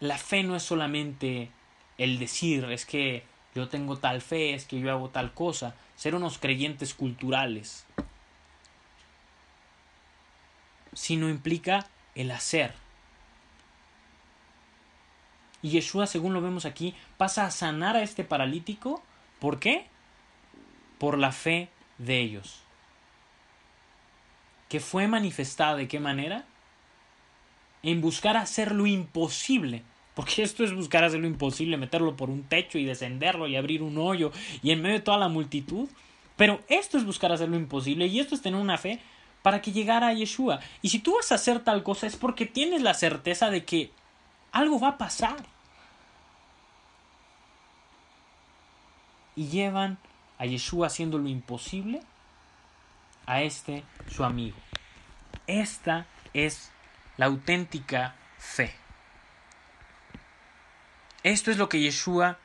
la 0.00 0.18
fe 0.18 0.42
no 0.42 0.56
es 0.56 0.62
solamente 0.62 1.50
el 1.98 2.18
decir, 2.18 2.64
es 2.70 2.86
que 2.86 3.24
yo 3.54 3.68
tengo 3.68 3.98
tal 3.98 4.22
fe, 4.22 4.54
es 4.54 4.64
que 4.64 4.80
yo 4.80 4.90
hago 4.90 5.10
tal 5.10 5.34
cosa, 5.34 5.74
ser 5.96 6.14
unos 6.14 6.38
creyentes 6.38 6.94
culturales, 6.94 7.84
sino 10.92 11.28
implica 11.28 11.86
el 12.14 12.30
hacer. 12.30 12.74
Y 15.62 15.70
Yeshua, 15.70 16.06
según 16.06 16.32
lo 16.32 16.40
vemos 16.40 16.64
aquí, 16.64 16.94
pasa 17.18 17.44
a 17.44 17.50
sanar 17.50 17.96
a 17.96 18.02
este 18.02 18.24
paralítico. 18.24 19.02
¿Por 19.40 19.60
qué? 19.60 19.86
Por 20.98 21.18
la 21.18 21.32
fe 21.32 21.68
de 21.98 22.18
ellos. 22.18 22.62
Que 24.68 24.80
fue 24.80 25.06
manifestada 25.06 25.76
de 25.76 25.88
qué 25.88 26.00
manera? 26.00 26.44
En 27.82 28.00
buscar 28.00 28.36
hacer 28.36 28.72
lo 28.72 28.86
imposible. 28.86 29.82
Porque 30.14 30.42
esto 30.42 30.64
es 30.64 30.74
buscar 30.74 31.04
hacer 31.04 31.20
lo 31.20 31.26
imposible, 31.26 31.76
meterlo 31.76 32.16
por 32.16 32.30
un 32.30 32.44
techo 32.44 32.78
y 32.78 32.84
descenderlo 32.84 33.46
y 33.46 33.56
abrir 33.56 33.82
un 33.82 33.98
hoyo 33.98 34.32
y 34.62 34.70
en 34.70 34.82
medio 34.82 34.98
de 34.98 35.04
toda 35.04 35.18
la 35.18 35.28
multitud. 35.28 35.88
Pero 36.36 36.60
esto 36.68 36.96
es 36.96 37.04
buscar 37.04 37.32
hacer 37.32 37.48
lo 37.48 37.56
imposible 37.56 38.06
y 38.06 38.20
esto 38.20 38.34
es 38.34 38.42
tener 38.42 38.60
una 38.60 38.78
fe 38.78 39.00
para 39.42 39.60
que 39.60 39.72
llegara 39.72 40.08
a 40.08 40.14
Yeshua. 40.14 40.60
Y 40.82 40.88
si 40.88 40.98
tú 40.98 41.14
vas 41.14 41.32
a 41.32 41.36
hacer 41.36 41.60
tal 41.60 41.82
cosa 41.82 42.06
es 42.06 42.16
porque 42.16 42.46
tienes 42.46 42.82
la 42.82 42.94
certeza 42.94 43.50
de 43.50 43.64
que 43.64 43.90
algo 44.52 44.80
va 44.80 44.88
a 44.88 44.98
pasar. 44.98 45.36
y 49.40 49.48
llevan 49.48 49.96
a 50.38 50.44
Yeshua 50.44 50.88
haciendo 50.88 51.16
lo 51.16 51.26
imposible 51.26 52.02
a 53.24 53.40
este 53.40 53.84
su 54.10 54.22
amigo. 54.22 54.56
Esta 55.46 56.06
es 56.34 56.70
la 57.20 57.26
auténtica 57.26 58.14
fe. 58.38 58.74
Esto 61.22 61.50
es 61.50 61.58
lo 61.58 61.68
que 61.68 61.78
Yeshua 61.78 62.38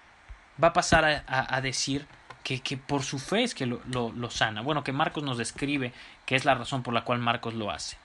va 0.62 0.68
a 0.68 0.74
pasar 0.74 1.24
a, 1.26 1.62
decir 1.62 2.06
que, 2.44 2.60
que, 2.60 2.76
por 2.76 3.04
su 3.04 3.18
fe 3.18 3.44
es 3.44 3.56
que 3.56 3.68
lo, 3.68 3.80
lo, 3.86 4.12
lo, 4.12 4.30
sana. 4.30 4.62
Bueno, 4.62 4.84
que 4.84 4.92
Marcos 4.92 5.24
nos 5.24 5.38
describe 5.38 5.94
que 6.26 6.36
es 6.36 6.44
la 6.44 6.56
razón 6.56 6.84
por 6.84 6.94
la 6.94 7.06
cual 7.06 7.20
Marcos 7.20 7.54
lo 7.54 7.72
hace. 7.72 7.98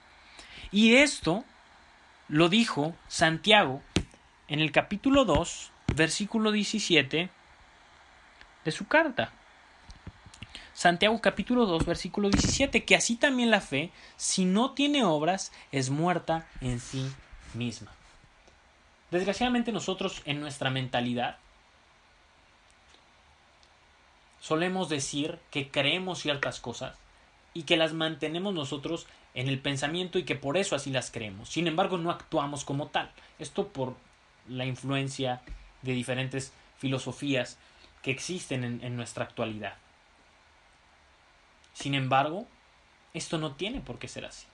Y 0.70 0.94
esto 0.94 1.44
lo 2.28 2.48
dijo 2.48 2.94
Santiago 3.08 3.82
en 4.46 4.60
el 4.60 4.70
capítulo 4.70 5.24
2, 5.24 5.72
versículo 5.96 6.52
17 6.52 7.30
de 8.64 8.70
su 8.70 8.86
carta. 8.86 9.32
Santiago 10.80 11.20
capítulo 11.20 11.66
2, 11.66 11.84
versículo 11.84 12.30
17, 12.30 12.86
que 12.86 12.96
así 12.96 13.16
también 13.16 13.50
la 13.50 13.60
fe, 13.60 13.90
si 14.16 14.46
no 14.46 14.70
tiene 14.70 15.04
obras, 15.04 15.52
es 15.72 15.90
muerta 15.90 16.48
en 16.62 16.80
sí 16.80 17.06
misma. 17.52 17.92
Desgraciadamente 19.10 19.72
nosotros 19.72 20.22
en 20.24 20.40
nuestra 20.40 20.70
mentalidad 20.70 21.36
solemos 24.40 24.88
decir 24.88 25.38
que 25.50 25.70
creemos 25.70 26.20
ciertas 26.20 26.60
cosas 26.60 26.96
y 27.52 27.64
que 27.64 27.76
las 27.76 27.92
mantenemos 27.92 28.54
nosotros 28.54 29.06
en 29.34 29.48
el 29.48 29.58
pensamiento 29.58 30.18
y 30.18 30.22
que 30.22 30.34
por 30.34 30.56
eso 30.56 30.74
así 30.74 30.90
las 30.90 31.10
creemos. 31.10 31.50
Sin 31.50 31.66
embargo, 31.66 31.98
no 31.98 32.10
actuamos 32.10 32.64
como 32.64 32.86
tal. 32.86 33.10
Esto 33.38 33.68
por 33.68 33.96
la 34.48 34.64
influencia 34.64 35.42
de 35.82 35.92
diferentes 35.92 36.54
filosofías 36.78 37.58
que 38.00 38.12
existen 38.12 38.64
en, 38.64 38.82
en 38.82 38.96
nuestra 38.96 39.24
actualidad. 39.24 39.74
Sin 41.80 41.94
embargo, 41.94 42.46
esto 43.14 43.38
no 43.38 43.52
tiene 43.52 43.80
por 43.80 43.98
qué 43.98 44.06
ser 44.06 44.26
así. 44.26 44.46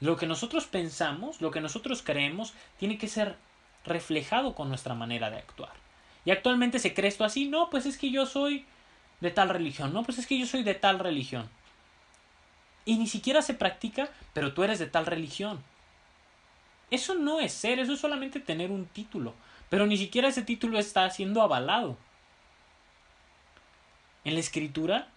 Lo 0.00 0.16
que 0.16 0.26
nosotros 0.26 0.64
pensamos, 0.64 1.42
lo 1.42 1.50
que 1.50 1.60
nosotros 1.60 2.00
creemos, 2.02 2.54
tiene 2.78 2.96
que 2.96 3.08
ser 3.08 3.36
reflejado 3.84 4.54
con 4.54 4.70
nuestra 4.70 4.94
manera 4.94 5.28
de 5.28 5.36
actuar. 5.36 5.74
Y 6.24 6.30
actualmente 6.30 6.78
se 6.78 6.94
cree 6.94 7.08
esto 7.08 7.24
así, 7.24 7.46
no, 7.46 7.68
pues 7.68 7.84
es 7.84 7.98
que 7.98 8.10
yo 8.10 8.24
soy 8.24 8.64
de 9.20 9.30
tal 9.30 9.50
religión, 9.50 9.92
no, 9.92 10.02
pues 10.02 10.16
es 10.16 10.26
que 10.26 10.38
yo 10.38 10.46
soy 10.46 10.62
de 10.62 10.74
tal 10.74 10.98
religión. 10.98 11.50
Y 12.86 12.96
ni 12.96 13.06
siquiera 13.06 13.42
se 13.42 13.52
practica, 13.52 14.08
pero 14.32 14.54
tú 14.54 14.62
eres 14.62 14.78
de 14.78 14.86
tal 14.86 15.04
religión. 15.04 15.62
Eso 16.90 17.14
no 17.16 17.38
es 17.38 17.52
ser, 17.52 17.80
eso 17.80 17.92
es 17.92 18.00
solamente 18.00 18.40
tener 18.40 18.70
un 18.70 18.86
título, 18.86 19.34
pero 19.68 19.86
ni 19.86 19.98
siquiera 19.98 20.28
ese 20.28 20.40
título 20.40 20.78
está 20.78 21.10
siendo 21.10 21.42
avalado. 21.42 21.98
En 24.24 24.32
la 24.32 24.40
escritura, 24.40 25.08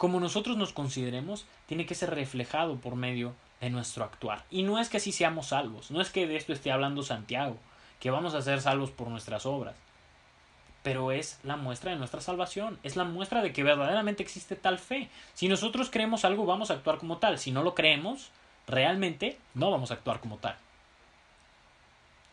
como 0.00 0.18
nosotros 0.18 0.56
nos 0.56 0.72
consideremos, 0.72 1.44
tiene 1.66 1.84
que 1.84 1.94
ser 1.94 2.08
reflejado 2.08 2.76
por 2.76 2.96
medio 2.96 3.34
de 3.60 3.68
nuestro 3.68 4.02
actuar. 4.02 4.46
Y 4.50 4.62
no 4.62 4.78
es 4.78 4.88
que 4.88 4.96
así 4.96 5.12
seamos 5.12 5.48
salvos, 5.48 5.90
no 5.90 6.00
es 6.00 6.08
que 6.08 6.26
de 6.26 6.36
esto 6.36 6.54
esté 6.54 6.72
hablando 6.72 7.02
Santiago, 7.02 7.58
que 8.00 8.10
vamos 8.10 8.32
a 8.32 8.40
ser 8.40 8.62
salvos 8.62 8.90
por 8.90 9.08
nuestras 9.08 9.44
obras 9.44 9.76
pero 10.82 11.12
es 11.12 11.38
la 11.42 11.56
muestra 11.56 11.90
de 11.90 11.98
nuestra 11.98 12.22
salvación, 12.22 12.78
es 12.82 12.96
la 12.96 13.04
muestra 13.04 13.42
de 13.42 13.52
que 13.52 13.62
verdaderamente 13.62 14.22
existe 14.22 14.56
tal 14.56 14.78
fe. 14.78 15.10
Si 15.34 15.46
nosotros 15.46 15.90
creemos 15.90 16.24
algo, 16.24 16.46
vamos 16.46 16.70
a 16.70 16.74
actuar 16.74 16.96
como 16.96 17.18
tal. 17.18 17.38
Si 17.38 17.50
no 17.52 17.62
lo 17.62 17.74
creemos, 17.74 18.30
realmente 18.66 19.38
no 19.52 19.70
vamos 19.70 19.90
a 19.90 19.94
actuar 19.94 20.20
como 20.20 20.38
tal. 20.38 20.56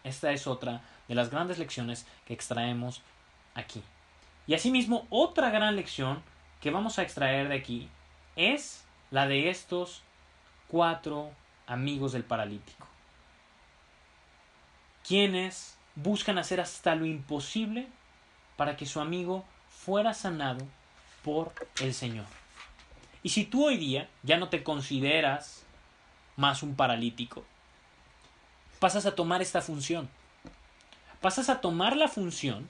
Esta 0.05 0.31
es 0.31 0.47
otra 0.47 0.79
de 1.09 1.15
las 1.15 1.29
grandes 1.29 1.59
lecciones 1.59 2.07
que 2.25 2.33
extraemos 2.33 3.01
aquí. 3.53 3.83
Y 4.47 4.53
asimismo, 4.53 5.05
otra 5.09 5.49
gran 5.49 5.75
lección 5.75 6.23
que 6.61 6.71
vamos 6.71 6.99
a 6.99 7.03
extraer 7.03 7.49
de 7.49 7.55
aquí 7.55 7.89
es 8.35 8.85
la 9.11 9.27
de 9.27 9.49
estos 9.49 10.03
cuatro 10.67 11.31
amigos 11.65 12.13
del 12.13 12.23
paralítico, 12.23 12.87
quienes 15.05 15.77
buscan 15.95 16.37
hacer 16.37 16.61
hasta 16.61 16.95
lo 16.95 17.05
imposible 17.05 17.87
para 18.55 18.75
que 18.75 18.85
su 18.85 18.99
amigo 18.99 19.45
fuera 19.69 20.13
sanado 20.13 20.65
por 21.23 21.53
el 21.81 21.93
Señor. 21.93 22.25
Y 23.23 23.29
si 23.29 23.45
tú 23.45 23.65
hoy 23.65 23.77
día 23.77 24.09
ya 24.23 24.37
no 24.37 24.49
te 24.49 24.63
consideras 24.63 25.65
más 26.35 26.63
un 26.63 26.75
paralítico, 26.75 27.45
pasas 28.79 29.05
a 29.05 29.15
tomar 29.15 29.41
esta 29.41 29.61
función. 29.61 30.09
Pasas 31.21 31.49
a 31.49 31.61
tomar 31.61 31.97
la 31.97 32.07
función, 32.07 32.69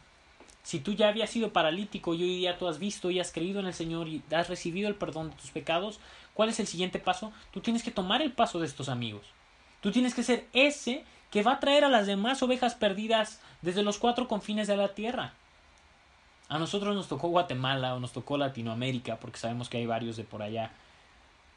si 0.67 0.81
tú 0.81 0.91
ya 0.91 1.07
habías 1.07 1.29
sido 1.29 1.53
paralítico 1.53 2.13
y 2.13 2.23
hoy 2.23 2.35
día 2.39 2.57
tú 2.57 2.67
has 2.67 2.77
visto 2.77 3.09
y 3.09 3.21
has 3.21 3.31
creído 3.31 3.61
en 3.61 3.67
el 3.67 3.73
Señor 3.73 4.09
y 4.09 4.21
has 4.35 4.49
recibido 4.49 4.89
el 4.89 4.95
perdón 4.95 5.29
de 5.29 5.37
tus 5.37 5.49
pecados, 5.51 6.01
¿cuál 6.33 6.49
es 6.49 6.59
el 6.59 6.67
siguiente 6.67 6.99
paso? 6.99 7.31
Tú 7.51 7.61
tienes 7.61 7.83
que 7.83 7.91
tomar 7.91 8.21
el 8.21 8.33
paso 8.33 8.59
de 8.59 8.65
estos 8.65 8.89
amigos. 8.89 9.21
Tú 9.79 9.93
tienes 9.93 10.13
que 10.13 10.23
ser 10.23 10.45
ese 10.51 11.05
que 11.31 11.41
va 11.41 11.53
a 11.53 11.59
traer 11.61 11.85
a 11.85 11.89
las 11.89 12.05
demás 12.05 12.43
ovejas 12.43 12.75
perdidas 12.75 13.39
desde 13.61 13.81
los 13.81 13.97
cuatro 13.97 14.27
confines 14.27 14.67
de 14.67 14.75
la 14.75 14.89
tierra. 14.89 15.35
A 16.49 16.59
nosotros 16.59 16.93
nos 16.93 17.07
tocó 17.07 17.29
Guatemala 17.29 17.95
o 17.95 18.01
nos 18.01 18.11
tocó 18.11 18.37
Latinoamérica, 18.37 19.21
porque 19.21 19.39
sabemos 19.39 19.69
que 19.69 19.77
hay 19.77 19.85
varios 19.85 20.17
de 20.17 20.25
por 20.25 20.41
allá, 20.41 20.71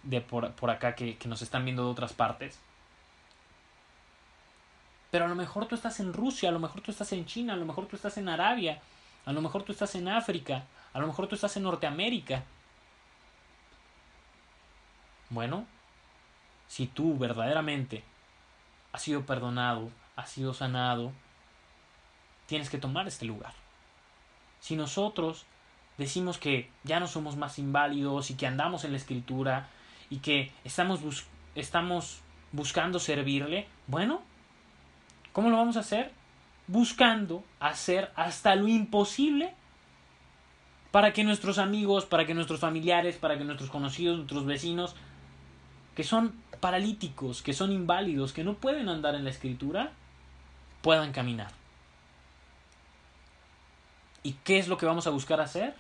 de 0.05 0.21
por, 0.21 0.53
por 0.53 0.71
acá 0.71 0.95
que, 0.95 1.17
que 1.17 1.27
nos 1.27 1.43
están 1.43 1.65
viendo 1.65 1.85
de 1.85 1.91
otras 1.91 2.13
partes. 2.13 2.61
Pero 5.11 5.25
a 5.25 5.29
lo 5.29 5.35
mejor 5.35 5.67
tú 5.67 5.75
estás 5.75 5.99
en 5.99 6.13
Rusia, 6.13 6.51
a 6.51 6.53
lo 6.53 6.61
mejor 6.61 6.81
tú 6.81 6.93
estás 6.93 7.13
en 7.13 7.27
China, 7.27 7.55
a 7.55 7.57
lo 7.57 7.67
mejor 7.67 7.87
tú 7.87 7.97
estás 7.97 8.17
en 8.17 8.29
Arabia, 8.29 8.81
a 9.25 9.33
lo 9.33 9.43
mejor 9.43 9.63
tú 9.63 9.73
estás 9.73 9.95
en 9.95 10.09
África, 10.09 10.65
a 10.93 10.99
lo 10.99 11.07
mejor 11.07 11.27
tú 11.27 11.35
estás 11.35 11.57
en 11.57 11.65
Norteamérica. 11.65 12.45
Bueno, 15.29 15.67
si 16.69 16.87
tú 16.87 17.17
verdaderamente 17.19 18.03
has 18.93 19.03
sido 19.03 19.25
perdonado, 19.25 19.91
has 20.17 20.31
sido 20.31 20.55
sanado, 20.55 21.13
tienes 22.47 22.71
que 22.71 22.79
tomar 22.79 23.07
este 23.07 23.25
lugar. 23.25 23.55
Si 24.61 24.77
nosotros 24.77 25.47
decimos 25.99 26.39
que 26.39 26.71
ya 26.83 26.99
no 26.99 27.07
somos 27.07 27.37
más 27.37 27.59
inválidos 27.59 28.31
y 28.31 28.35
que 28.35 28.47
andamos 28.47 28.85
en 28.85 28.93
la 28.93 28.97
escritura 28.97 29.69
y 30.09 30.19
que 30.19 30.53
estamos, 30.65 31.03
bus 31.03 31.27
estamos 31.55 32.21
buscando 32.53 32.99
servirle, 32.99 33.69
bueno, 33.87 34.23
¿cómo 35.33 35.51
lo 35.51 35.57
vamos 35.57 35.77
a 35.77 35.81
hacer? 35.81 36.13
Buscando 36.71 37.43
hacer 37.59 38.13
hasta 38.15 38.55
lo 38.55 38.69
imposible 38.69 39.53
para 40.93 41.13
que 41.13 41.25
nuestros 41.25 41.59
amigos, 41.59 42.05
para 42.05 42.27
que 42.27 42.35
nuestros 42.35 42.61
familiares, 42.61 43.17
para 43.17 43.37
que 43.37 43.45
nuestros 43.45 43.71
conocidos, 43.71 44.19
nuestros 44.19 44.47
vecinos, 44.47 44.95
que 45.97 46.05
son 46.05 46.33
paralíticos, 46.61 47.43
que 47.43 47.55
son 47.55 47.73
inválidos, 47.73 48.33
que 48.33 48.45
no 48.45 48.55
pueden 48.55 48.89
andar 48.89 49.17
en 49.17 49.25
la 49.25 49.31
escritura, 49.31 49.91
puedan 50.81 51.11
caminar. 51.11 51.51
¿Y 54.23 54.35
qué 54.45 54.61
es 54.61 54.69
lo 54.69 54.79
que 54.79 54.87
vamos 54.87 55.09
a 55.09 55.11
buscar 55.11 55.41
hacer? 55.41 55.75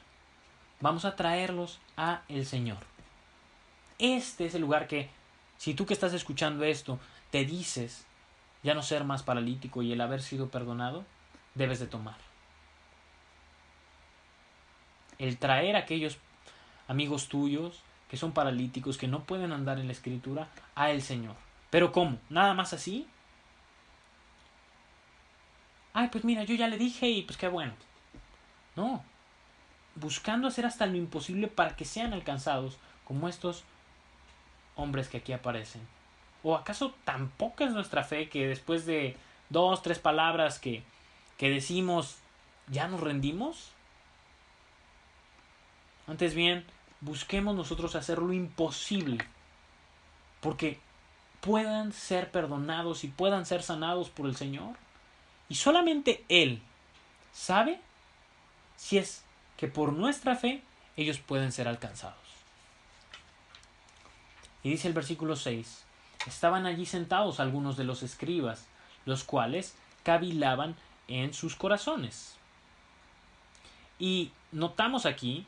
Vamos 0.80 1.04
a 1.04 1.14
traerlos 1.14 1.78
a 1.96 2.22
el 2.28 2.46
Señor. 2.46 2.78
Este 4.00 4.46
es 4.46 4.56
el 4.56 4.62
lugar 4.62 4.88
que, 4.88 5.08
si 5.56 5.74
tú 5.74 5.86
que 5.86 5.94
estás 5.94 6.14
escuchando 6.14 6.64
esto, 6.64 6.98
te 7.30 7.44
dices 7.44 8.06
ya 8.62 8.74
no 8.74 8.82
ser 8.82 9.04
más 9.04 9.22
paralítico 9.22 9.82
y 9.82 9.92
el 9.92 10.00
haber 10.00 10.22
sido 10.22 10.50
perdonado, 10.50 11.04
debes 11.54 11.80
de 11.80 11.86
tomar. 11.86 12.16
El 15.18 15.38
traer 15.38 15.76
a 15.76 15.80
aquellos 15.80 16.18
amigos 16.88 17.28
tuyos 17.28 17.82
que 18.10 18.16
son 18.16 18.32
paralíticos, 18.32 18.98
que 18.98 19.06
no 19.06 19.22
pueden 19.22 19.52
andar 19.52 19.78
en 19.78 19.86
la 19.86 19.92
escritura, 19.92 20.48
a 20.74 20.90
el 20.90 21.00
Señor. 21.00 21.36
¿Pero 21.70 21.92
cómo? 21.92 22.18
¿Nada 22.28 22.54
más 22.54 22.72
así? 22.72 23.06
Ay, 25.92 26.08
pues 26.10 26.24
mira, 26.24 26.42
yo 26.42 26.56
ya 26.56 26.66
le 26.66 26.76
dije 26.76 27.08
y 27.08 27.22
pues 27.22 27.36
qué 27.36 27.46
bueno. 27.46 27.72
No, 28.74 29.04
buscando 29.94 30.48
hacer 30.48 30.66
hasta 30.66 30.86
lo 30.86 30.96
imposible 30.96 31.46
para 31.46 31.76
que 31.76 31.84
sean 31.84 32.12
alcanzados 32.12 32.78
como 33.04 33.28
estos 33.28 33.62
hombres 34.74 35.08
que 35.08 35.18
aquí 35.18 35.32
aparecen. 35.32 35.82
¿O 36.42 36.56
acaso 36.56 36.94
tan 37.04 37.28
poca 37.28 37.64
es 37.64 37.72
nuestra 37.72 38.04
fe 38.04 38.28
que 38.28 38.46
después 38.46 38.86
de 38.86 39.16
dos, 39.50 39.82
tres 39.82 39.98
palabras 39.98 40.58
que, 40.58 40.82
que 41.36 41.50
decimos, 41.50 42.16
ya 42.68 42.88
nos 42.88 43.00
rendimos? 43.00 43.72
Antes 46.06 46.34
bien, 46.34 46.64
busquemos 47.00 47.54
nosotros 47.54 47.94
hacer 47.94 48.18
lo 48.18 48.32
imposible 48.32 49.18
porque 50.40 50.80
puedan 51.40 51.92
ser 51.92 52.30
perdonados 52.30 53.04
y 53.04 53.08
puedan 53.08 53.46
ser 53.46 53.62
sanados 53.62 54.10
por 54.10 54.26
el 54.26 54.36
Señor. 54.36 54.76
Y 55.48 55.56
solamente 55.56 56.24
Él 56.28 56.62
sabe 57.32 57.80
si 58.76 58.98
es 58.98 59.22
que 59.56 59.68
por 59.68 59.92
nuestra 59.92 60.36
fe 60.36 60.62
ellos 60.96 61.18
pueden 61.18 61.52
ser 61.52 61.68
alcanzados. 61.68 62.16
Y 64.62 64.70
dice 64.70 64.88
el 64.88 64.94
versículo 64.94 65.36
6, 65.36 65.84
estaban 66.26 66.66
allí 66.66 66.86
sentados 66.86 67.40
algunos 67.40 67.76
de 67.76 67.84
los 67.84 68.02
escribas, 68.02 68.66
los 69.04 69.24
cuales 69.24 69.76
cavilaban 70.02 70.76
en 71.08 71.34
sus 71.34 71.56
corazones. 71.56 72.36
Y 73.98 74.32
notamos 74.52 75.06
aquí 75.06 75.46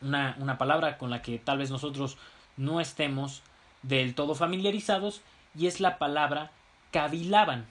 una, 0.00 0.36
una 0.38 0.58
palabra 0.58 0.98
con 0.98 1.10
la 1.10 1.22
que 1.22 1.38
tal 1.38 1.58
vez 1.58 1.70
nosotros 1.70 2.16
no 2.56 2.80
estemos 2.80 3.42
del 3.82 4.14
todo 4.14 4.34
familiarizados 4.34 5.22
y 5.56 5.66
es 5.66 5.80
la 5.80 5.98
palabra 5.98 6.50
cavilaban. 6.92 7.66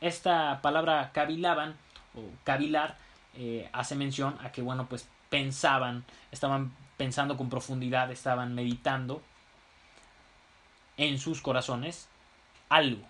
Esta 0.00 0.60
palabra 0.62 1.10
cavilaban 1.12 1.76
o 2.14 2.22
cavilar 2.44 2.96
eh, 3.34 3.68
hace 3.72 3.94
mención 3.94 4.36
a 4.42 4.52
que, 4.52 4.62
bueno, 4.62 4.86
pues 4.88 5.08
pensaban, 5.28 6.04
estaban 6.30 6.72
pensando 6.96 7.36
con 7.36 7.50
profundidad, 7.50 8.10
estaban 8.10 8.54
meditando 8.54 9.22
en 10.98 11.18
sus 11.18 11.40
corazones 11.40 12.08
algo. 12.68 13.06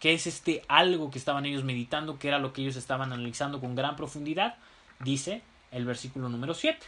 ¿Qué 0.00 0.14
es 0.14 0.26
este 0.26 0.64
algo 0.68 1.10
que 1.10 1.18
estaban 1.18 1.44
ellos 1.44 1.64
meditando? 1.64 2.18
¿Qué 2.18 2.28
era 2.28 2.38
lo 2.38 2.52
que 2.52 2.62
ellos 2.62 2.76
estaban 2.76 3.12
analizando 3.12 3.60
con 3.60 3.74
gran 3.74 3.94
profundidad? 3.96 4.56
Dice 5.00 5.42
el 5.70 5.84
versículo 5.84 6.28
número 6.28 6.54
7. 6.54 6.78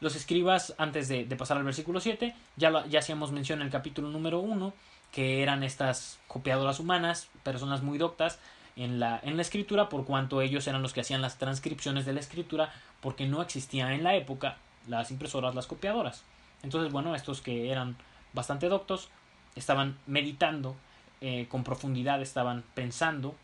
Los 0.00 0.14
escribas, 0.14 0.74
antes 0.78 1.08
de, 1.08 1.24
pasar 1.36 1.56
al 1.56 1.64
versículo 1.64 1.98
7, 2.00 2.34
ya, 2.56 2.86
ya 2.86 3.00
hacíamos 3.00 3.32
mención 3.32 3.60
en 3.60 3.66
el 3.66 3.72
capítulo 3.72 4.08
número 4.10 4.38
1, 4.38 4.72
que 5.12 5.42
eran 5.42 5.64
estas 5.64 6.20
copiadoras 6.28 6.78
humanas, 6.78 7.28
personas 7.42 7.82
muy 7.82 7.98
doctas 7.98 8.38
en 8.76 9.00
la, 9.00 9.18
en 9.24 9.36
la 9.36 9.42
escritura, 9.42 9.88
por 9.88 10.04
cuanto 10.04 10.40
ellos 10.40 10.68
eran 10.68 10.82
los 10.82 10.92
que 10.92 11.00
hacían 11.00 11.20
las 11.20 11.36
transcripciones 11.36 12.06
de 12.06 12.12
la 12.12 12.20
escritura, 12.20 12.72
porque 13.00 13.26
no 13.26 13.42
existían 13.42 13.90
en 13.90 14.04
la 14.04 14.14
época 14.14 14.56
las 14.86 15.10
impresoras, 15.10 15.56
las 15.56 15.66
copiadoras. 15.66 16.22
Entonces, 16.62 16.92
bueno, 16.92 17.14
estos 17.16 17.40
que 17.40 17.70
eran 17.70 17.96
bastante 18.32 18.68
doctos, 18.68 19.08
estaban 19.56 19.98
meditando 20.06 20.76
eh, 21.20 21.46
con 21.48 21.64
profundidad, 21.64 22.22
estaban 22.22 22.64
pensando 22.74 23.34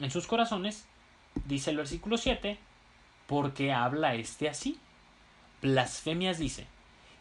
en 0.00 0.10
sus 0.10 0.26
corazones, 0.26 0.86
dice 1.46 1.70
el 1.70 1.76
versículo 1.76 2.16
7, 2.16 2.58
porque 3.26 3.72
habla 3.72 4.14
este 4.14 4.48
así 4.48 4.78
blasfemias 5.62 6.38
dice, 6.38 6.66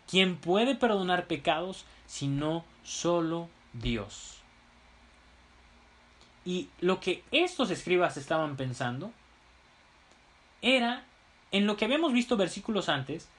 ¿quién 0.10 0.36
puede 0.36 0.76
perdonar 0.76 1.28
pecados 1.28 1.86
sino 2.08 2.66
solo 2.84 3.48
Dios? 3.74 4.42
Y 6.44 6.70
lo 6.82 7.00
que 7.00 7.24
estos 7.32 7.70
escribas 7.70 8.18
estaban 8.18 8.58
pensando 8.58 9.12
era 10.62 11.06
en 11.52 11.68
lo 11.68 11.78
que 11.78 11.86
habíamos 11.86 12.14
visto 12.14 12.36
versículos 12.36 12.90
antes, 12.90 13.30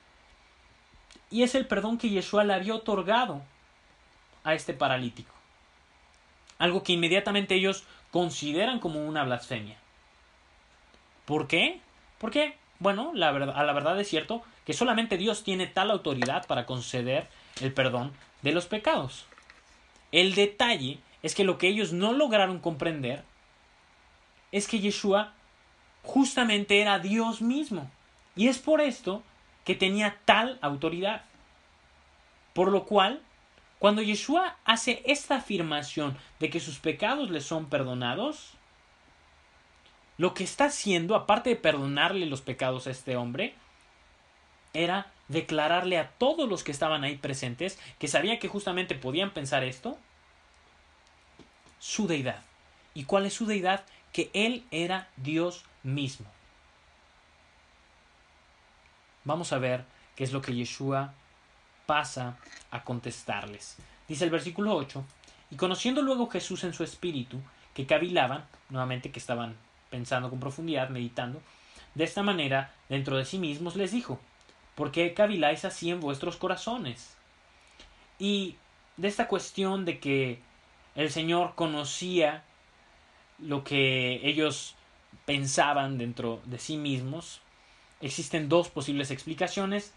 y 1.33 1.43
es 1.43 1.55
el 1.55 1.67
perdón 1.67 1.99
que 1.99 2.11
Yeshua 2.11 2.45
le 2.45 2.53
había 2.53 2.75
otorgado 2.75 3.43
a 4.45 4.55
este 4.55 4.75
paralítico. 4.75 5.35
Algo 6.59 6.83
que 6.83 6.93
inmediatamente 6.93 7.55
ellos 7.55 7.85
consideran 8.11 8.79
como 8.79 9.05
una 9.05 9.25
blasfemia. 9.25 9.77
¿Por 11.25 11.49
qué? 11.49 11.81
Porque, 12.19 12.57
bueno, 12.79 13.13
la 13.15 13.33
verdad, 13.33 13.57
a 13.57 13.65
la 13.65 13.73
verdad 13.73 13.99
es 13.99 14.09
cierto, 14.09 14.43
que 14.67 14.75
solamente 14.75 15.17
Dios 15.17 15.43
tiene 15.43 15.67
tal 15.67 15.91
autoridad 15.91 16.47
para 16.47 16.67
conceder 16.67 17.29
el 17.61 17.73
perdón 17.73 18.13
de 18.43 18.53
los 18.53 18.67
pecados. 18.67 19.25
El 20.13 20.35
detalle 20.35 20.99
es 21.23 21.35
que 21.35 21.45
lo 21.45 21.57
que 21.57 21.69
ellos 21.69 21.93
no 21.93 22.13
lograron 22.13 22.59
comprender 22.59 23.25
es 24.53 24.69
que 24.69 24.81
Yeshua 24.81 25.33
justamente 26.03 26.83
era 26.83 26.99
Dios 26.99 27.41
mismo. 27.41 27.91
Y 28.37 28.49
es 28.49 28.59
por 28.59 28.83
esto 28.83 29.23
que 29.65 29.75
tenía 29.75 30.19
tal 30.25 30.59
autoridad. 30.63 31.23
Por 32.53 32.71
lo 32.71 32.85
cual, 32.85 33.23
cuando 33.79 34.03
Yeshua 34.03 34.57
hace 34.65 35.03
esta 35.07 35.37
afirmación 35.37 36.17
de 36.41 36.51
que 36.51 36.61
sus 36.61 36.79
pecados 36.79 37.31
le 37.31 37.41
son 37.41 37.67
perdonados, 37.67 38.53
lo 40.19 40.35
que 40.35 40.45
está 40.45 40.67
haciendo, 40.67 41.15
aparte 41.15 41.51
de 41.51 41.57
perdonarle 41.57 42.27
los 42.27 42.43
pecados 42.43 42.87
a 42.87 42.91
este 42.91 43.17
hombre, 43.17 43.55
era 44.75 45.11
declararle 45.29 45.99
a 45.99 46.11
todos 46.11 46.49
los 46.49 46.63
que 46.63 46.73
estaban 46.73 47.05
ahí 47.05 47.17
presentes, 47.17 47.79
que 47.99 48.09
sabían 48.09 48.39
que 48.39 48.49
justamente 48.49 48.95
podían 48.95 49.31
pensar 49.31 49.65
esto, 49.65 49.99
su 51.79 52.07
deidad. 52.07 52.43
¿Y 52.95 53.05
cuál 53.05 53.27
es 53.27 53.35
su 53.35 53.47
deidad? 53.47 53.85
Que 54.13 54.31
Él 54.35 54.65
era 54.71 55.09
Dios 55.17 55.65
mismo. 55.83 56.31
Vamos 59.25 59.53
a 59.53 59.59
ver 59.59 59.85
qué 60.17 60.25
es 60.25 60.33
lo 60.33 60.43
que 60.43 60.55
Yeshua 60.55 61.15
pasa 61.87 62.37
a 62.71 62.83
contestarles. 62.85 63.77
Dice 64.09 64.25
el 64.25 64.31
versículo 64.31 64.75
8, 64.75 65.05
y 65.51 65.57
conociendo 65.57 66.03
luego 66.03 66.29
Jesús 66.29 66.65
en 66.65 66.73
su 66.73 66.85
espíritu, 66.85 67.41
que 67.75 67.87
cavilaban, 67.87 68.47
nuevamente 68.69 69.11
que 69.11 69.19
estaban 69.19 69.57
pensando 69.91 70.31
con 70.31 70.41
profundidad, 70.41 70.89
meditando, 70.89 71.41
de 71.95 72.05
esta 72.05 72.23
manera, 72.23 72.73
dentro 72.89 73.17
de 73.17 73.25
sí 73.25 73.39
mismos, 73.39 73.77
les 73.77 73.93
dijo, 73.93 74.19
¿Por 74.75 74.91
qué 74.91 75.13
caviláis 75.13 75.65
así 75.65 75.91
en 75.91 76.01
vuestros 76.01 76.37
corazones? 76.37 77.15
Y 78.19 78.57
de 78.97 79.09
esta 79.09 79.29
cuestión 79.29 79.85
de 79.85 79.99
que 79.99 80.41
el 80.95 81.11
Señor 81.11 81.55
conocía 81.55 82.45
lo 83.39 83.65
que 83.65 84.21
ellos 84.27 84.75
pensaban 85.27 85.99
dentro 85.99 86.41
de 86.47 86.59
sí 86.59 86.77
mismos, 86.79 87.42
existen 88.03 88.49
dos 88.49 88.69
posibles 88.69 89.11
explicaciones. 89.11 89.95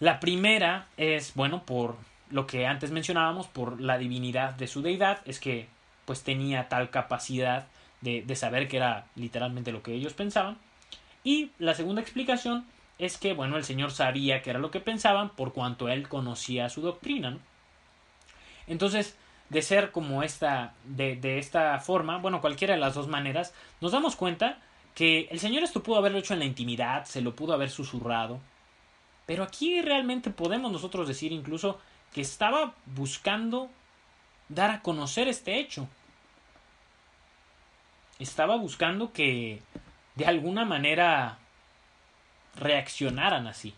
La 0.00 0.18
primera 0.18 0.88
es, 0.96 1.34
bueno, 1.34 1.64
por 1.64 1.96
lo 2.30 2.46
que 2.46 2.66
antes 2.66 2.90
mencionábamos, 2.90 3.46
por 3.46 3.80
la 3.80 3.98
divinidad 3.98 4.54
de 4.54 4.66
su 4.66 4.82
deidad, 4.82 5.20
es 5.24 5.38
que 5.38 5.68
pues 6.04 6.22
tenía 6.22 6.68
tal 6.68 6.90
capacidad 6.90 7.68
de, 8.00 8.22
de 8.22 8.36
saber 8.36 8.68
que 8.68 8.78
era 8.78 9.06
literalmente 9.14 9.72
lo 9.72 9.82
que 9.82 9.94
ellos 9.94 10.14
pensaban. 10.14 10.58
Y 11.22 11.50
la 11.58 11.74
segunda 11.74 12.02
explicación 12.02 12.66
es 12.98 13.18
que, 13.18 13.32
bueno, 13.32 13.56
el 13.56 13.64
Señor 13.64 13.92
sabía 13.92 14.42
que 14.42 14.50
era 14.50 14.58
lo 14.58 14.70
que 14.70 14.80
pensaban 14.80 15.30
por 15.30 15.52
cuanto 15.52 15.88
él 15.88 16.08
conocía 16.08 16.68
su 16.68 16.82
doctrina. 16.82 17.38
Entonces, 18.66 19.16
de 19.48 19.62
ser 19.62 19.90
como 19.90 20.22
esta, 20.22 20.74
de, 20.84 21.16
de, 21.16 21.38
esta 21.38 21.78
forma, 21.80 22.18
bueno, 22.18 22.40
cualquiera 22.40 22.74
de 22.74 22.80
las 22.80 22.94
dos 22.94 23.08
maneras, 23.08 23.54
nos 23.80 23.92
damos 23.92 24.16
cuenta 24.16 24.58
que 24.94 25.28
el 25.30 25.40
Señor 25.40 25.64
esto 25.64 25.82
pudo 25.82 25.98
haberlo 25.98 26.18
hecho 26.18 26.34
en 26.34 26.40
la 26.40 26.44
intimidad, 26.44 27.04
se 27.04 27.20
lo 27.20 27.34
pudo 27.34 27.52
haber 27.52 27.70
susurrado, 27.70 28.40
pero 29.26 29.42
aquí 29.42 29.82
realmente 29.82 30.30
podemos 30.30 30.70
nosotros 30.70 31.08
decir 31.08 31.32
incluso 31.32 31.80
que 32.12 32.20
estaba 32.20 32.74
buscando 32.86 33.70
dar 34.48 34.70
a 34.70 34.82
conocer 34.82 35.28
este 35.28 35.58
hecho. 35.58 35.88
Estaba 38.18 38.56
buscando 38.56 39.12
que 39.12 39.60
de 40.14 40.26
alguna 40.26 40.64
manera 40.64 41.38
reaccionaran 42.54 43.46
así. 43.48 43.74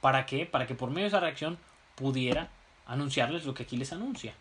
¿Para 0.00 0.24
qué? 0.26 0.46
Para 0.46 0.66
que 0.66 0.74
por 0.74 0.90
medio 0.90 1.02
de 1.02 1.08
esa 1.08 1.20
reacción 1.20 1.58
pudiera 1.94 2.48
anunciarles 2.86 3.44
lo 3.44 3.54
que 3.54 3.64
aquí 3.64 3.76
les 3.76 3.92
anuncia. 3.92 4.34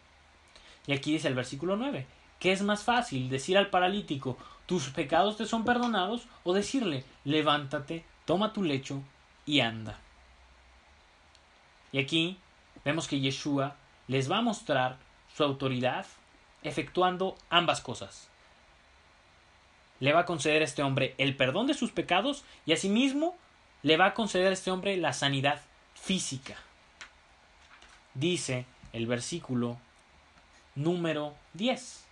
Y 0.87 0.93
aquí 0.93 1.13
dice 1.13 1.27
el 1.27 1.35
versículo 1.35 1.75
9, 1.75 2.05
¿qué 2.43 2.51
es 2.51 2.61
más 2.61 2.83
fácil 2.83 3.29
decir 3.29 3.57
al 3.57 3.71
paralítico, 3.71 4.37
tus 4.67 4.89
pecados 4.89 5.37
te 5.37 5.47
son 5.47 5.65
perdonados, 5.65 6.27
o 6.43 6.53
decirle, 6.53 7.05
levántate, 7.23 8.05
toma 8.25 8.53
tu 8.53 8.61
lecho 8.61 9.01
y 9.47 9.61
anda? 9.61 9.97
Y 11.91 11.97
aquí 11.97 12.37
vemos 12.85 13.07
que 13.07 13.19
Yeshua 13.19 13.77
les 14.07 14.29
va 14.29 14.37
a 14.37 14.41
mostrar 14.43 14.97
su 15.35 15.43
autoridad 15.43 16.05
efectuando 16.61 17.35
ambas 17.49 17.81
cosas 17.81 18.29
le 20.03 20.11
va 20.11 20.19
a 20.19 20.25
conceder 20.25 20.61
a 20.61 20.65
este 20.65 20.83
hombre 20.83 21.15
el 21.17 21.37
perdón 21.37 21.65
de 21.65 21.73
sus 21.73 21.91
pecados 21.91 22.43
y 22.65 22.73
asimismo 22.73 23.37
le 23.83 23.95
va 23.95 24.07
a 24.07 24.13
conceder 24.13 24.47
a 24.47 24.53
este 24.53 24.69
hombre 24.69 24.97
la 24.97 25.13
sanidad 25.13 25.61
física. 25.93 26.57
Dice 28.13 28.65
el 28.91 29.07
versículo 29.07 29.77
número 30.75 31.35
10. 31.53 32.02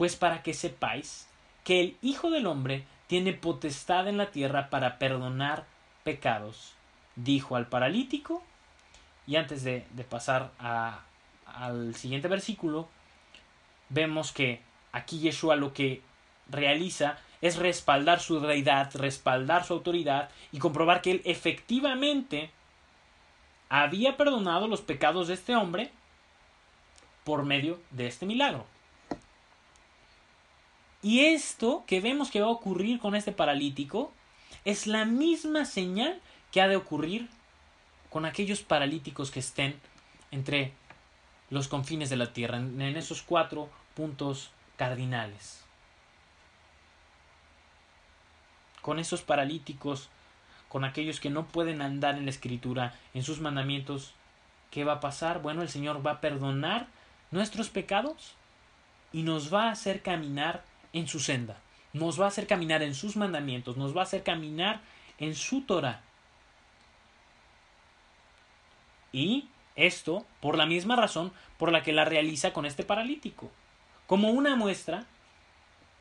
Pues 0.00 0.16
para 0.16 0.42
que 0.42 0.54
sepáis 0.54 1.26
que 1.62 1.78
el 1.82 1.96
Hijo 2.00 2.30
del 2.30 2.46
Hombre 2.46 2.86
tiene 3.06 3.34
potestad 3.34 4.08
en 4.08 4.16
la 4.16 4.30
tierra 4.30 4.70
para 4.70 4.98
perdonar 4.98 5.66
pecados, 6.04 6.72
dijo 7.16 7.54
al 7.54 7.66
paralítico. 7.66 8.42
Y 9.26 9.36
antes 9.36 9.62
de, 9.62 9.84
pasar 10.08 10.52
al 11.44 11.94
siguiente 11.96 12.28
versículo, 12.28 12.88
vemos 13.90 14.32
que 14.32 14.62
aquí 14.92 15.18
Yeshua 15.18 15.56
lo 15.56 15.74
que 15.74 16.00
realiza 16.48 17.18
es 17.42 17.56
respaldar 17.56 18.20
su 18.20 18.40
deidad, 18.40 18.90
respaldar 18.94 19.66
su 19.66 19.74
autoridad 19.74 20.30
y 20.50 20.60
comprobar 20.60 21.02
que 21.02 21.10
él 21.10 21.22
efectivamente 21.26 22.50
había 23.68 24.16
perdonado 24.16 24.66
los 24.66 24.80
pecados 24.80 25.28
de 25.28 25.34
este 25.34 25.54
hombre 25.56 25.90
por 27.22 27.44
medio 27.44 27.78
de 27.90 28.06
este 28.06 28.24
milagro. 28.24 28.64
Y 31.02 31.20
esto 31.26 31.84
que 31.86 32.00
vemos 32.00 32.30
que 32.30 32.40
va 32.40 32.48
a 32.48 32.50
ocurrir 32.50 32.98
con 32.98 33.14
este 33.14 33.32
paralítico 33.32 34.12
es 34.64 34.86
la 34.86 35.04
misma 35.04 35.64
señal 35.64 36.20
que 36.52 36.60
ha 36.60 36.68
de 36.68 36.76
ocurrir 36.76 37.28
con 38.10 38.26
aquellos 38.26 38.60
paralíticos 38.62 39.30
que 39.30 39.40
estén 39.40 39.80
entre 40.30 40.72
los 41.48 41.68
confines 41.68 42.10
de 42.10 42.16
la 42.16 42.32
tierra, 42.32 42.58
en 42.58 42.80
esos 42.82 43.22
cuatro 43.22 43.70
puntos 43.94 44.50
cardinales. 44.76 45.64
con 48.80 48.98
esos 48.98 49.22
paralíticos, 49.22 50.08
con 50.68 50.84
aquellos 50.84 51.20
que 51.20 51.30
no 51.30 51.46
pueden 51.46 51.82
andar 51.82 52.16
en 52.16 52.24
la 52.24 52.30
escritura, 52.30 52.94
en 53.14 53.22
sus 53.22 53.40
mandamientos, 53.40 54.14
¿qué 54.70 54.84
va 54.84 54.94
a 54.94 55.00
pasar? 55.00 55.42
Bueno, 55.42 55.62
el 55.62 55.68
Señor 55.68 56.04
va 56.06 56.12
a 56.12 56.20
perdonar 56.20 56.86
nuestros 57.30 57.68
pecados 57.68 58.34
y 59.12 59.22
nos 59.22 59.52
va 59.52 59.64
a 59.64 59.72
hacer 59.72 60.02
caminar 60.02 60.64
en 60.92 61.08
su 61.08 61.20
senda, 61.20 61.58
nos 61.92 62.20
va 62.20 62.26
a 62.26 62.28
hacer 62.28 62.46
caminar 62.46 62.82
en 62.82 62.94
sus 62.94 63.16
mandamientos, 63.16 63.76
nos 63.76 63.96
va 63.96 64.00
a 64.00 64.04
hacer 64.04 64.22
caminar 64.22 64.80
en 65.18 65.34
su 65.34 65.62
Torah. 65.62 66.02
Y 69.12 69.48
esto 69.76 70.26
por 70.40 70.56
la 70.56 70.66
misma 70.66 70.96
razón 70.96 71.32
por 71.58 71.72
la 71.72 71.82
que 71.82 71.92
la 71.92 72.04
realiza 72.04 72.52
con 72.52 72.66
este 72.66 72.84
paralítico. 72.84 73.50
Como 74.06 74.30
una 74.30 74.56
muestra 74.56 75.06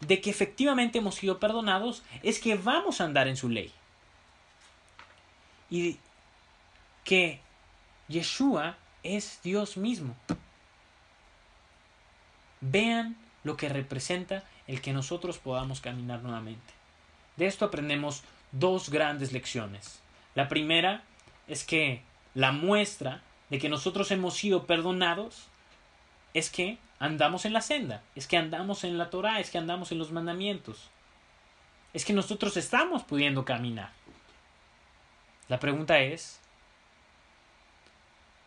de 0.01 0.21
que 0.21 0.29
efectivamente 0.29 0.99
hemos 0.99 1.15
sido 1.15 1.39
perdonados, 1.39 2.03
es 2.23 2.39
que 2.39 2.55
vamos 2.55 3.01
a 3.01 3.05
andar 3.05 3.27
en 3.27 3.37
su 3.37 3.49
ley. 3.49 3.71
Y 5.69 5.97
que 7.03 7.41
Yeshua 8.07 8.77
es 9.03 9.39
Dios 9.43 9.77
mismo. 9.77 10.15
Vean 12.61 13.15
lo 13.43 13.55
que 13.57 13.69
representa 13.69 14.43
el 14.69 14.81
que 14.81 14.93
nosotros 14.93 15.39
podamos 15.39 15.81
caminar 15.81 16.21
nuevamente. 16.21 16.73
De 17.37 17.47
esto 17.47 17.65
aprendemos 17.65 18.21
dos 18.51 18.91
grandes 18.91 19.33
lecciones. 19.33 19.99
La 20.35 20.47
primera 20.47 21.01
es 21.47 21.63
que 21.63 22.03
la 22.35 22.51
muestra 22.51 23.23
de 23.49 23.57
que 23.57 23.67
nosotros 23.67 24.11
hemos 24.11 24.35
sido 24.35 24.67
perdonados 24.67 25.47
es 26.35 26.51
que 26.51 26.77
andamos 26.99 27.45
en 27.45 27.53
la 27.53 27.61
senda, 27.61 28.03
es 28.15 28.27
que 28.27 28.37
andamos 28.37 28.83
en 28.83 28.99
la 28.99 29.09
Torah, 29.09 29.39
es 29.39 29.49
que 29.49 29.57
andamos 29.57 29.91
en 29.91 29.97
los 29.97 30.11
mandamientos, 30.11 30.91
es 31.93 32.05
que 32.05 32.13
nosotros 32.13 32.55
estamos 32.55 33.01
pudiendo 33.03 33.45
caminar. 33.45 33.91
La 35.47 35.59
pregunta 35.59 35.97
es, 35.97 36.39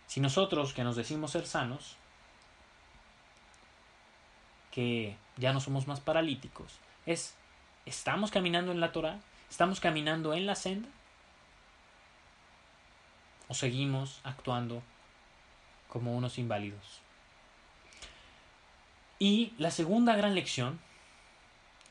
si 0.06 0.20
nosotros 0.20 0.72
que 0.72 0.84
nos 0.84 0.94
decimos 0.94 1.32
ser 1.32 1.48
sanos, 1.48 1.96
que 4.70 5.16
ya 5.36 5.52
no 5.52 5.60
somos 5.60 5.86
más 5.86 6.00
paralíticos, 6.00 6.72
es, 7.06 7.34
¿estamos 7.86 8.30
caminando 8.30 8.72
en 8.72 8.80
la 8.80 8.92
Torah? 8.92 9.18
¿Estamos 9.50 9.80
caminando 9.80 10.34
en 10.34 10.46
la 10.46 10.54
senda? 10.54 10.88
¿O 13.48 13.54
seguimos 13.54 14.20
actuando 14.24 14.82
como 15.88 16.16
unos 16.16 16.38
inválidos? 16.38 17.00
Y 19.18 19.52
la 19.58 19.70
segunda 19.70 20.16
gran 20.16 20.34
lección 20.34 20.80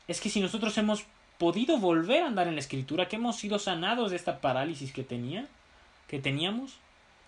es 0.08 0.20
que 0.20 0.28
si 0.28 0.40
nosotros 0.40 0.76
hemos 0.76 1.04
podido 1.38 1.78
volver 1.78 2.22
a 2.22 2.26
andar 2.26 2.46
en 2.46 2.54
la 2.54 2.60
escritura, 2.60 3.08
que 3.08 3.16
hemos 3.16 3.36
sido 3.36 3.58
sanados 3.58 4.10
de 4.10 4.16
esta 4.16 4.40
parálisis 4.40 4.92
que 4.92 5.02
tenía, 5.02 5.46
que 6.08 6.18
teníamos, 6.18 6.76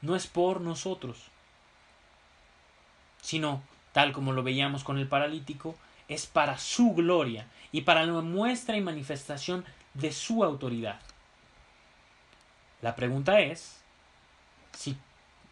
no 0.03 0.14
es 0.14 0.27
por 0.27 0.61
nosotros, 0.61 1.16
sino, 3.22 3.62
tal 3.92 4.12
como 4.12 4.33
lo 4.33 4.42
veíamos 4.42 4.85
con 4.85 4.98
el 4.98 5.09
paralítico, 5.09 5.74
es 6.09 6.27
para 6.27 6.59
su 6.59 6.93
gloria 6.95 7.47
y 7.73 7.83
para 7.83 8.05
la 8.05 8.21
muestra 8.21 8.77
y 8.77 8.81
manifestación 8.81 9.64
de 9.95 10.12
su 10.12 10.45
autoridad. 10.45 11.01
La 12.83 12.95
pregunta 12.95 13.40
es 13.40 13.81
si 14.73 14.97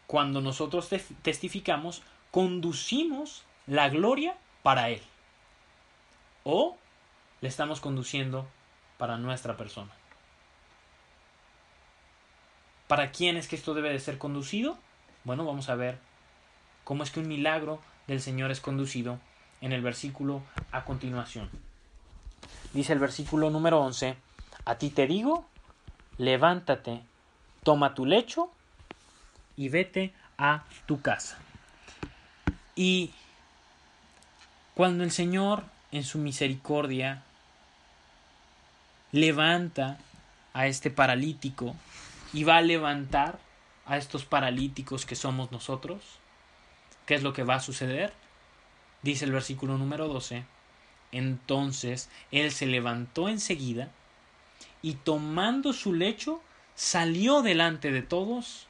cuando 0.07 0.41
nosotros 0.41 0.89
testificamos 1.21 2.03
conducimos 2.31 3.43
la 3.67 3.89
gloria 3.89 4.35
para 4.61 4.89
Él. 4.89 5.01
O 6.43 6.77
le 7.41 7.47
estamos 7.47 7.79
conduciendo 7.79 8.47
para 8.97 9.17
nuestra 9.17 9.57
persona. 9.57 9.91
¿Para 12.87 13.11
quién 13.11 13.37
es 13.37 13.47
que 13.47 13.55
esto 13.55 13.73
debe 13.73 13.89
de 13.89 13.99
ser 13.99 14.17
conducido? 14.17 14.77
Bueno, 15.23 15.45
vamos 15.45 15.69
a 15.69 15.75
ver 15.75 15.97
cómo 16.83 17.03
es 17.03 17.11
que 17.11 17.19
un 17.19 17.27
milagro 17.27 17.79
del 18.07 18.21
Señor 18.21 18.51
es 18.51 18.59
conducido 18.59 19.19
en 19.63 19.71
el 19.71 19.81
versículo 19.81 20.43
a 20.73 20.83
continuación. 20.83 21.49
Dice 22.73 22.91
el 22.91 22.99
versículo 22.99 23.49
número 23.49 23.79
11, 23.79 24.17
a 24.65 24.75
ti 24.75 24.89
te 24.89 25.07
digo, 25.07 25.47
levántate, 26.17 27.01
toma 27.63 27.93
tu 27.93 28.05
lecho 28.05 28.51
y 29.55 29.69
vete 29.69 30.13
a 30.37 30.65
tu 30.85 31.01
casa. 31.01 31.37
Y 32.75 33.11
cuando 34.75 35.05
el 35.05 35.11
Señor, 35.11 35.63
en 35.93 36.03
su 36.03 36.19
misericordia, 36.19 37.23
levanta 39.13 39.97
a 40.53 40.67
este 40.67 40.91
paralítico 40.91 41.73
y 42.33 42.43
va 42.43 42.57
a 42.57 42.61
levantar 42.61 43.39
a 43.85 43.95
estos 43.95 44.25
paralíticos 44.25 45.05
que 45.05 45.15
somos 45.15 45.53
nosotros, 45.53 46.01
¿qué 47.05 47.15
es 47.15 47.23
lo 47.23 47.31
que 47.31 47.43
va 47.43 47.55
a 47.55 47.59
suceder? 47.61 48.11
Dice 49.03 49.25
el 49.25 49.31
versículo 49.31 49.77
número 49.77 50.07
12, 50.07 50.45
entonces 51.11 52.09
él 52.31 52.51
se 52.51 52.65
levantó 52.65 53.29
enseguida 53.29 53.91
y 54.81 54.93
tomando 54.95 55.73
su 55.73 55.93
lecho 55.93 56.41
salió 56.75 57.41
delante 57.41 57.91
de 57.91 58.01
todos, 58.01 58.67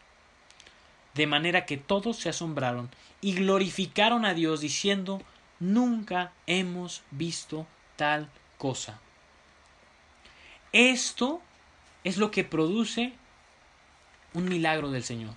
de 1.14 1.28
manera 1.28 1.66
que 1.66 1.78
todos 1.78 2.18
se 2.18 2.30
asombraron 2.30 2.90
y 3.22 3.34
glorificaron 3.36 4.26
a 4.26 4.34
Dios 4.34 4.60
diciendo, 4.62 5.22
Nunca 5.60 6.34
hemos 6.46 7.04
visto 7.12 7.66
tal 7.96 8.30
cosa. 8.58 9.00
Esto 10.74 11.42
es 12.04 12.18
lo 12.18 12.32
que 12.32 12.44
produce 12.44 13.14
un 14.34 14.50
milagro 14.50 14.92
del 14.92 15.04
Señor. 15.04 15.36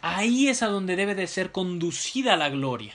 Ahí 0.00 0.48
es 0.48 0.62
a 0.62 0.68
donde 0.68 0.96
debe 0.96 1.14
de 1.14 1.26
ser 1.26 1.50
conducida 1.50 2.36
la 2.36 2.48
gloria, 2.50 2.94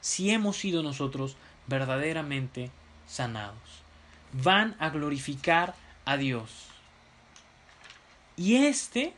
si 0.00 0.30
hemos 0.30 0.56
sido 0.56 0.82
nosotros 0.82 1.36
verdaderamente 1.66 2.70
sanados. 3.06 3.82
Van 4.32 4.74
a 4.78 4.88
glorificar 4.88 5.74
a 6.04 6.16
Dios. 6.16 6.50
Y 8.36 8.56
este 8.66 9.14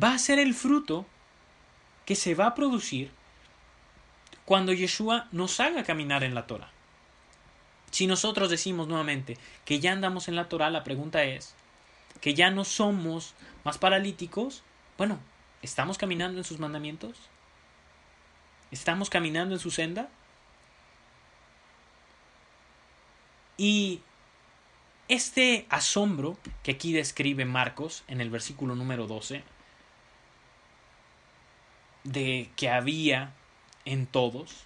va 0.00 0.14
a 0.14 0.18
ser 0.18 0.38
el 0.38 0.54
fruto 0.54 1.06
que 2.04 2.14
se 2.14 2.34
va 2.34 2.46
a 2.46 2.54
producir 2.54 3.10
cuando 4.44 4.72
Yeshua 4.72 5.28
nos 5.32 5.60
haga 5.60 5.84
caminar 5.84 6.22
en 6.22 6.34
la 6.34 6.46
Torah. 6.46 6.70
Si 7.90 8.06
nosotros 8.06 8.50
decimos 8.50 8.88
nuevamente 8.88 9.38
que 9.64 9.80
ya 9.80 9.92
andamos 9.92 10.28
en 10.28 10.36
la 10.36 10.48
Torah, 10.48 10.70
la 10.70 10.84
pregunta 10.84 11.24
es 11.24 11.54
que 12.20 12.34
ya 12.34 12.50
no 12.50 12.64
somos 12.64 13.34
más 13.64 13.78
paralíticos, 13.78 14.62
bueno, 14.98 15.18
¿estamos 15.64 15.98
caminando 15.98 16.38
en 16.38 16.44
sus 16.44 16.58
mandamientos? 16.58 17.18
¿Estamos 18.70 19.10
caminando 19.10 19.54
en 19.54 19.60
su 19.60 19.70
senda? 19.70 20.08
Y 23.56 24.00
este 25.08 25.66
asombro 25.70 26.38
que 26.62 26.72
aquí 26.72 26.92
describe 26.92 27.44
Marcos 27.44 28.04
en 28.08 28.20
el 28.20 28.30
versículo 28.30 28.74
número 28.74 29.06
12, 29.06 29.42
de 32.04 32.50
que 32.56 32.68
había 32.68 33.32
en 33.84 34.06
todos, 34.06 34.64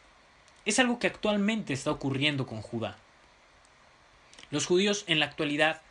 es 0.65 0.79
algo 0.79 0.99
que 0.99 1.07
actualmente 1.07 1.73
está 1.73 1.91
ocurriendo 1.91 2.47
con 2.47 2.63
Judá. 2.63 2.97
Los 4.51 4.67
judíos 4.67 5.05
en 5.07 5.21
la 5.21 5.27
actualidad 5.27 5.83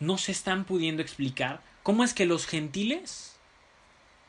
no 0.00 0.18
se 0.18 0.32
están 0.32 0.64
pudiendo 0.64 1.02
explicar 1.02 1.60
cómo 1.82 2.04
es 2.04 2.14
que 2.14 2.26
los 2.26 2.46
gentiles, 2.46 3.35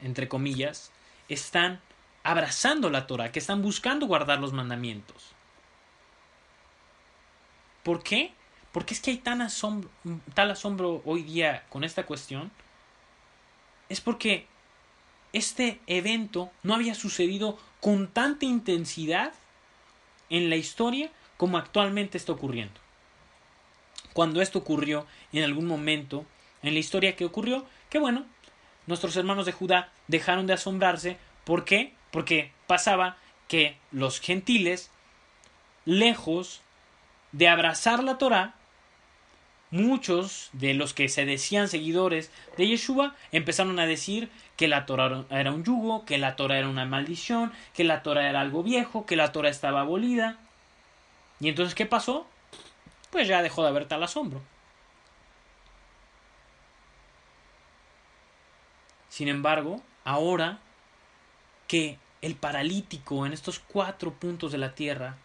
entre 0.02 0.28
comillas, 0.28 0.92
están 1.30 1.82
abrazando 2.24 2.90
la 2.90 3.08
Torah, 3.08 3.32
que 3.32 3.40
están 3.40 3.62
buscando 3.62 4.06
guardar 4.06 4.40
los 4.40 4.54
mandamientos. 4.54 5.32
¿Por 7.84 8.04
qué? 8.04 8.34
Porque 8.72 8.94
es 8.94 9.00
que 9.00 9.12
hay 9.12 9.18
tan 9.18 9.48
tal 10.34 10.52
asombro 10.52 11.02
hoy 11.06 11.24
día 11.24 11.66
con 11.70 11.84
esta 11.84 12.06
cuestión. 12.06 12.52
Es 13.88 14.02
porque 14.02 14.46
este 15.32 15.80
evento 15.88 16.52
no 16.64 16.76
había 16.76 16.96
sucedido 16.96 17.58
con 17.80 18.08
tanta 18.08 18.46
intensidad 18.46 19.34
en 20.30 20.50
la 20.50 20.58
historia 20.58 21.12
como 21.38 21.58
actualmente 21.58 22.18
está 22.18 22.34
ocurriendo. 22.34 22.80
Cuando 24.14 24.42
esto 24.42 24.60
ocurrió 24.60 25.06
en 25.32 25.44
algún 25.44 25.66
momento 25.66 26.26
en 26.64 26.74
la 26.74 26.80
historia 26.80 27.16
que 27.16 27.26
ocurrió, 27.26 27.66
que 27.90 28.00
bueno, 28.00 28.26
nuestros 28.88 29.16
hermanos 29.16 29.46
de 29.46 29.52
Judá 29.52 29.92
dejaron 30.08 30.48
de 30.48 30.54
asombrarse. 30.54 31.18
¿Por 31.44 31.66
qué? 31.66 31.94
Porque 32.12 32.52
pasaba 32.66 33.18
que 33.48 33.78
los 33.92 34.20
gentiles, 34.20 34.90
lejos 35.86 36.62
de 37.32 37.48
abrazar 37.48 38.04
la 38.04 38.18
Torah, 38.18 38.56
muchos 39.70 40.50
de 40.54 40.74
los 40.74 40.94
que 40.94 41.10
se 41.10 41.26
decían 41.26 41.68
seguidores 41.68 42.32
de 42.58 42.68
Yeshua 42.68 43.16
empezaron 43.32 43.80
a 43.80 43.86
decir 43.86 44.30
que 44.56 44.68
la 44.68 44.86
Torah 44.86 45.26
era 45.30 45.52
un 45.52 45.64
yugo, 45.64 46.06
que 46.06 46.18
la 46.18 46.36
Torah 46.36 46.58
era 46.58 46.70
una 46.70 46.86
maldición, 46.86 47.54
que 47.76 47.84
la 47.84 48.02
Torah 48.02 48.30
era 48.30 48.42
algo 48.42 48.64
viejo, 48.64 49.06
que 49.06 49.16
la 49.16 49.32
Torah 49.32 49.50
estaba 49.50 49.82
abolida. 49.82 50.38
¿Y 51.40 51.50
entonces 51.50 51.76
qué 51.76 51.86
pasó? 51.86 52.26
pues 53.10 53.28
ya 53.28 53.42
dejó 53.42 53.64
de 53.64 53.70
haber 53.70 53.88
tal 53.88 54.04
asombro. 54.04 54.42
Sin 59.18 59.30
embargo, 59.30 59.82
ahora 60.04 60.60
que 61.68 61.98
el 62.22 62.36
paralítico 62.36 63.26
en 63.26 63.34
estos 63.34 63.58
cuatro 63.58 64.14
puntos 64.14 64.52
de 64.52 64.60
la 64.60 64.76
tierra 64.76 65.18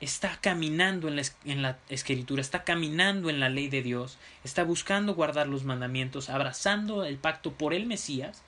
está 0.00 0.40
caminando 0.40 1.06
en 1.06 1.62
la, 1.62 1.78
escritura, 1.88 2.40
está 2.40 2.64
caminando 2.64 3.30
en 3.30 3.38
la 3.38 3.48
ley 3.48 3.68
de 3.68 3.80
Dios, 3.82 4.18
está 4.42 4.64
buscando 4.64 5.14
guardar 5.14 5.46
los 5.46 5.62
mandamientos, 5.62 6.30
abrazando 6.30 7.04
el 7.04 7.16
pacto 7.16 7.52
por 7.52 7.74
el 7.74 7.86
Mesías, 7.86 8.42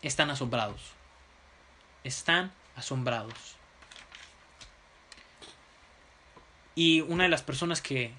están 0.00 0.30
asombrados. 0.30 0.92
Están 2.04 2.52
asombrados. 2.76 3.56
Y 6.76 7.00
una 7.00 7.24
de 7.24 7.30
las 7.30 7.42
personas 7.42 7.82
que 7.82 8.12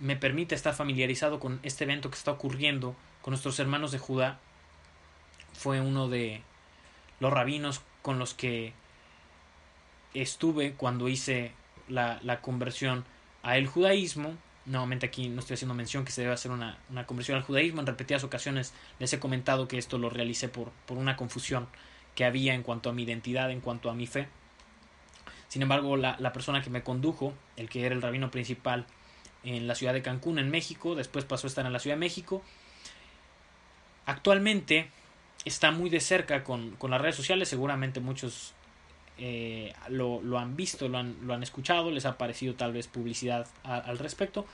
me 0.00 0.16
permite 0.16 0.54
estar 0.54 0.74
familiarizado 0.74 1.40
con 1.40 1.60
este 1.62 1.84
evento 1.84 2.10
que 2.10 2.18
está 2.18 2.30
ocurriendo 2.30 2.94
con 3.26 3.32
nuestros 3.32 3.58
hermanos 3.58 3.90
de 3.90 3.98
Judá 3.98 4.38
fue 5.52 5.80
uno 5.80 6.08
de 6.08 6.42
los 7.18 7.32
rabinos 7.32 7.82
con 8.00 8.20
los 8.20 8.34
que 8.34 8.72
estuve 10.14 10.74
cuando 10.74 11.08
hice 11.08 11.50
la, 11.88 12.20
la 12.22 12.40
conversión 12.40 13.04
al 13.42 13.66
judaísmo. 13.66 14.36
Nuevamente 14.64 15.06
aquí 15.06 15.28
no 15.28 15.40
estoy 15.40 15.54
haciendo 15.54 15.74
mención 15.74 16.04
que 16.04 16.12
se 16.12 16.20
debe 16.20 16.34
hacer 16.34 16.52
una, 16.52 16.78
una, 16.88 17.04
conversión 17.04 17.36
al 17.36 17.42
judaísmo. 17.42 17.80
En 17.80 17.88
repetidas 17.88 18.22
ocasiones 18.22 18.72
les 19.00 19.12
he 19.12 19.18
comentado 19.18 19.66
que 19.66 19.76
esto 19.76 19.98
lo 19.98 20.08
realicé 20.08 20.48
por, 20.48 20.70
por 20.86 20.96
una 20.96 21.16
confusión 21.16 21.66
que 22.14 22.24
había 22.24 22.54
en 22.54 22.62
cuanto 22.62 22.90
a 22.90 22.92
mi 22.92 23.02
identidad, 23.02 23.50
en 23.50 23.60
cuanto 23.60 23.90
a 23.90 23.94
mi 23.94 24.06
fe. 24.06 24.28
Sin 25.48 25.62
embargo, 25.62 25.96
la, 25.96 26.14
la 26.20 26.32
persona 26.32 26.62
que 26.62 26.70
me 26.70 26.84
condujo, 26.84 27.34
el 27.56 27.68
que 27.68 27.84
era 27.86 27.92
el 27.92 28.02
rabino 28.02 28.30
principal 28.30 28.86
en 29.42 29.66
la 29.66 29.74
ciudad 29.74 29.94
de 29.94 30.02
Cancún, 30.02 30.38
en 30.38 30.48
México, 30.48 30.94
después 30.94 31.24
pasó 31.24 31.48
a 31.48 31.50
estar 31.50 31.66
en 31.66 31.72
la 31.72 31.80
Ciudad 31.80 31.96
de 31.96 32.00
México, 32.00 32.44
actualmente 34.06 34.88
está 35.44 35.70
muy 35.70 35.90
de 35.90 36.00
cerca 36.00 36.44
con, 36.44 36.72
con 36.72 36.90
las 36.90 37.00
redes 37.00 37.16
sociales, 37.16 37.48
seguramente 37.48 38.00
muchos 38.00 38.54
eh, 39.18 39.72
lo, 39.88 40.20
lo, 40.22 40.38
han 40.38 40.56
visto, 40.56 40.88
lo 40.88 40.98
han, 40.98 41.16
lo 41.22 41.34
han, 41.34 41.42
escuchado, 41.42 41.90
les 41.90 42.04
ha 42.06 42.18
parecido 42.18 42.54
tal 42.54 42.72
vez 42.72 42.86
publicidad 42.86 43.46
al 43.62 43.98
respecto, 43.98 44.46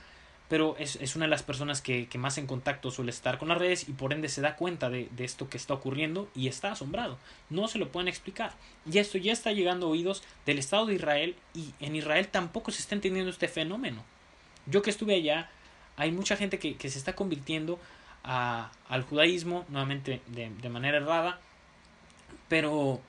pero 0.49 0.75
es, 0.77 0.97
es, 0.97 1.15
una 1.15 1.25
de 1.25 1.31
las 1.31 1.41
personas 1.41 1.81
que, 1.81 2.07
que, 2.07 2.17
más 2.17 2.37
en 2.37 2.47
contacto 2.47 2.91
suele 2.91 3.09
estar 3.09 3.39
con 3.39 3.49
las 3.49 3.57
redes 3.57 3.89
y 3.89 3.93
por 3.93 4.13
ende 4.13 4.29
se 4.29 4.41
da 4.41 4.55
cuenta 4.55 4.89
de, 4.89 5.09
de, 5.11 5.25
esto 5.25 5.49
que 5.49 5.57
está 5.57 5.73
ocurriendo 5.73 6.29
y 6.35 6.47
está 6.47 6.71
asombrado. 6.71 7.17
No 7.49 7.67
se 7.67 7.79
lo 7.79 7.91
pueden 7.91 8.07
explicar. 8.07 8.53
Y 8.89 8.99
esto 8.99 9.17
ya 9.17 9.33
está 9.33 9.51
llegando 9.51 9.87
a 9.87 9.89
oídos 9.89 10.23
del 10.45 10.59
Estado 10.59 10.85
de 10.85 10.95
Israel 10.95 11.35
y 11.55 11.73
en 11.79 11.95
Israel 11.95 12.27
tampoco 12.27 12.71
se 12.71 12.81
está 12.81 12.93
entendiendo 12.93 13.31
este 13.31 13.47
fenómeno. 13.47 14.03
Yo 14.67 14.81
que 14.81 14.91
estuve 14.91 15.15
allá, 15.15 15.49
hay 15.97 16.11
mucha 16.11 16.37
gente 16.37 16.59
que, 16.59 16.75
que 16.75 16.89
se 16.89 16.99
está 16.99 17.15
convirtiendo 17.15 17.79
a, 18.23 18.71
al 18.87 19.03
judaísmo, 19.03 19.65
nuevamente 19.69 20.21
de, 20.27 20.49
de 20.49 20.69
manera 20.69 20.97
errada, 20.97 21.39
pero 22.47 23.01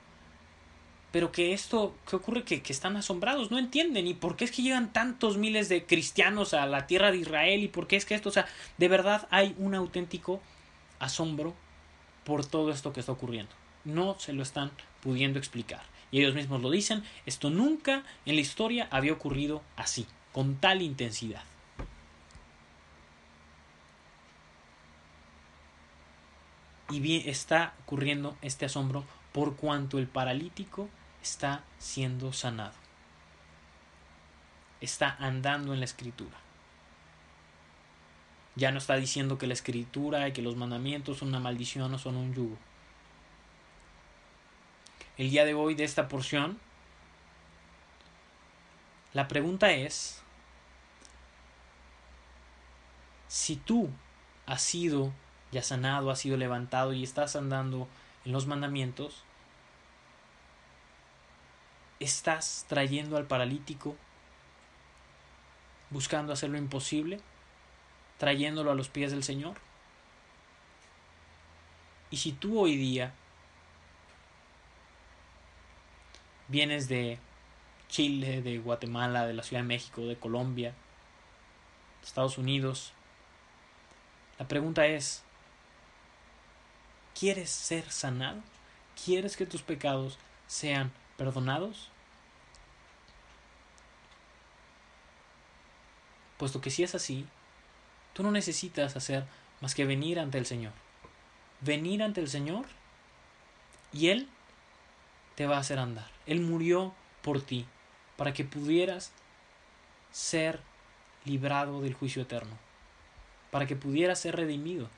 pero 1.15 1.31
que 1.31 1.53
esto, 1.53 1.95
¿qué 2.09 2.17
ocurre? 2.17 2.43
Que, 2.43 2.61
que, 2.61 2.73
están 2.73 2.97
asombrados, 2.97 3.49
no 3.49 3.57
entienden. 3.57 4.05
¿Y 4.05 4.15
por 4.15 4.35
qué 4.35 4.43
es 4.43 4.51
que 4.51 4.61
llegan 4.61 4.91
tantos 4.91 5.37
miles 5.37 5.69
de 5.69 5.85
cristianos 5.85 6.53
a 6.53 6.65
la 6.65 6.87
tierra 6.87 7.09
de 7.09 7.19
Israel? 7.19 7.63
¿Y 7.63 7.69
por 7.69 7.87
qué 7.87 7.95
es 7.95 8.03
que 8.03 8.15
esto, 8.15 8.27
o 8.27 8.31
sea, 8.33 8.45
de 8.77 8.89
verdad 8.89 9.25
hay 9.31 9.55
un 9.57 9.75
auténtico 9.75 10.41
asombro 10.99 11.53
por 12.25 12.45
todo 12.45 12.69
esto 12.69 12.91
que 12.91 12.99
está 12.99 13.13
ocurriendo? 13.13 13.53
No 13.85 14.19
se 14.19 14.33
lo 14.33 14.43
están 14.43 14.71
pudiendo 14.99 15.39
explicar. 15.39 15.83
Y 16.11 16.19
ellos 16.19 16.35
mismos 16.35 16.61
lo 16.61 16.69
dicen, 16.69 17.01
esto 17.25 17.49
nunca 17.49 18.03
en 18.25 18.35
la 18.35 18.41
historia 18.41 18.89
había 18.91 19.13
ocurrido 19.13 19.61
así, 19.77 20.07
con 20.33 20.57
tal 20.57 20.81
intensidad. 20.81 21.43
Y 26.89 26.99
bien 26.99 27.27
está 27.27 27.73
ocurriendo 27.83 28.37
este 28.41 28.65
asombro 28.65 29.03
por 29.33 29.55
cuanto 29.55 29.97
el 29.97 30.07
paralítico 30.07 30.89
está 31.21 31.63
siendo 31.79 32.31
sanado. 32.31 32.73
Está 34.81 35.15
andando 35.19 35.73
en 35.73 35.79
la 35.79 35.85
escritura. 35.85 36.37
Ya 38.55 38.71
no 38.71 38.77
está 38.77 38.95
diciendo 38.95 39.37
que 39.37 39.47
la 39.47 39.53
escritura 39.53 40.27
y 40.27 40.31
que 40.31 40.41
los 40.41 40.55
mandamientos 40.55 41.17
son 41.17 41.29
una 41.29 41.39
maldición 41.39 41.93
o 41.93 41.99
son 41.99 42.15
un 42.15 42.33
yugo. 42.33 42.57
El 45.17 45.29
día 45.29 45.43
de 45.45 45.53
hoy 45.53 45.75
de 45.75 45.83
esta 45.83 46.07
porción, 46.07 46.59
la 49.13 49.27
pregunta 49.27 49.71
es, 49.71 50.21
si 53.27 53.55
tú 53.55 53.89
has 54.45 54.61
sido 54.61 55.11
ya 55.51 55.61
sanado, 55.61 56.11
has 56.11 56.19
sido 56.19 56.37
levantado 56.37 56.93
y 56.93 57.03
estás 57.03 57.35
andando 57.35 57.87
en 58.25 58.31
los 58.31 58.47
mandamientos, 58.47 59.23
estás 61.99 62.65
trayendo 62.67 63.17
al 63.17 63.25
paralítico, 63.25 63.95
buscando 65.89 66.33
hacer 66.33 66.49
lo 66.49 66.57
imposible, 66.57 67.21
trayéndolo 68.17 68.71
a 68.71 68.75
los 68.75 68.89
pies 68.89 69.11
del 69.11 69.23
Señor. 69.23 69.57
Y 72.09 72.17
si 72.17 72.31
tú 72.31 72.59
hoy 72.59 72.75
día 72.75 73.13
vienes 76.47 76.87
de 76.87 77.19
Chile, 77.89 78.41
de 78.41 78.57
Guatemala, 78.59 79.25
de 79.25 79.33
la 79.33 79.43
Ciudad 79.43 79.61
de 79.61 79.67
México, 79.67 80.01
de 80.01 80.17
Colombia, 80.17 80.73
de 82.01 82.07
Estados 82.07 82.37
Unidos, 82.37 82.93
la 84.37 84.47
pregunta 84.47 84.85
es, 84.85 85.24
¿quieres 87.17 87.49
ser 87.49 87.89
sanado? 87.91 88.41
¿Quieres 89.03 89.35
que 89.37 89.45
tus 89.45 89.61
pecados 89.61 90.17
sean 90.47 90.91
perdonados? 91.17 91.89
Puesto 96.37 96.61
que 96.61 96.69
si 96.69 96.83
es 96.83 96.93
así, 96.95 97.25
tú 98.13 98.23
no 98.23 98.31
necesitas 98.31 98.95
hacer 98.95 99.25
más 99.61 99.73
que 99.73 99.85
venir 99.85 100.19
ante 100.19 100.37
el 100.37 100.45
Señor. 100.45 100.73
Venir 101.61 102.03
ante 102.03 102.21
el 102.21 102.29
Señor 102.29 102.65
y 103.93 104.09
Él 104.09 104.27
te 105.35 105.47
va 105.47 105.57
a 105.57 105.61
hacer 105.61 105.79
andar. 105.79 106.09
Él 106.25 106.41
murió 106.41 106.93
por 107.21 107.41
ti 107.41 107.65
para 108.17 108.33
que 108.33 108.43
pudieras 108.43 109.11
ser 110.11 110.59
librado 111.25 111.81
del 111.81 111.93
juicio 111.93 112.21
eterno, 112.21 112.57
para 113.51 113.65
que 113.65 113.75
pudieras 113.75 114.19
ser 114.19 114.35
redimido. 114.35 114.89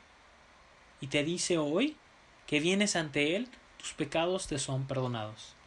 Y 0.99 1.07
te 1.07 1.24
dice 1.24 1.57
hoy 1.57 1.95
que 2.48 2.60
vienes 2.60 2.95
ante 2.95 3.36
Él, 3.36 3.48
tus 3.78 3.93
pecados 3.93 4.48
te 4.48 4.58
son 4.58 4.88
perdonados 4.88 5.58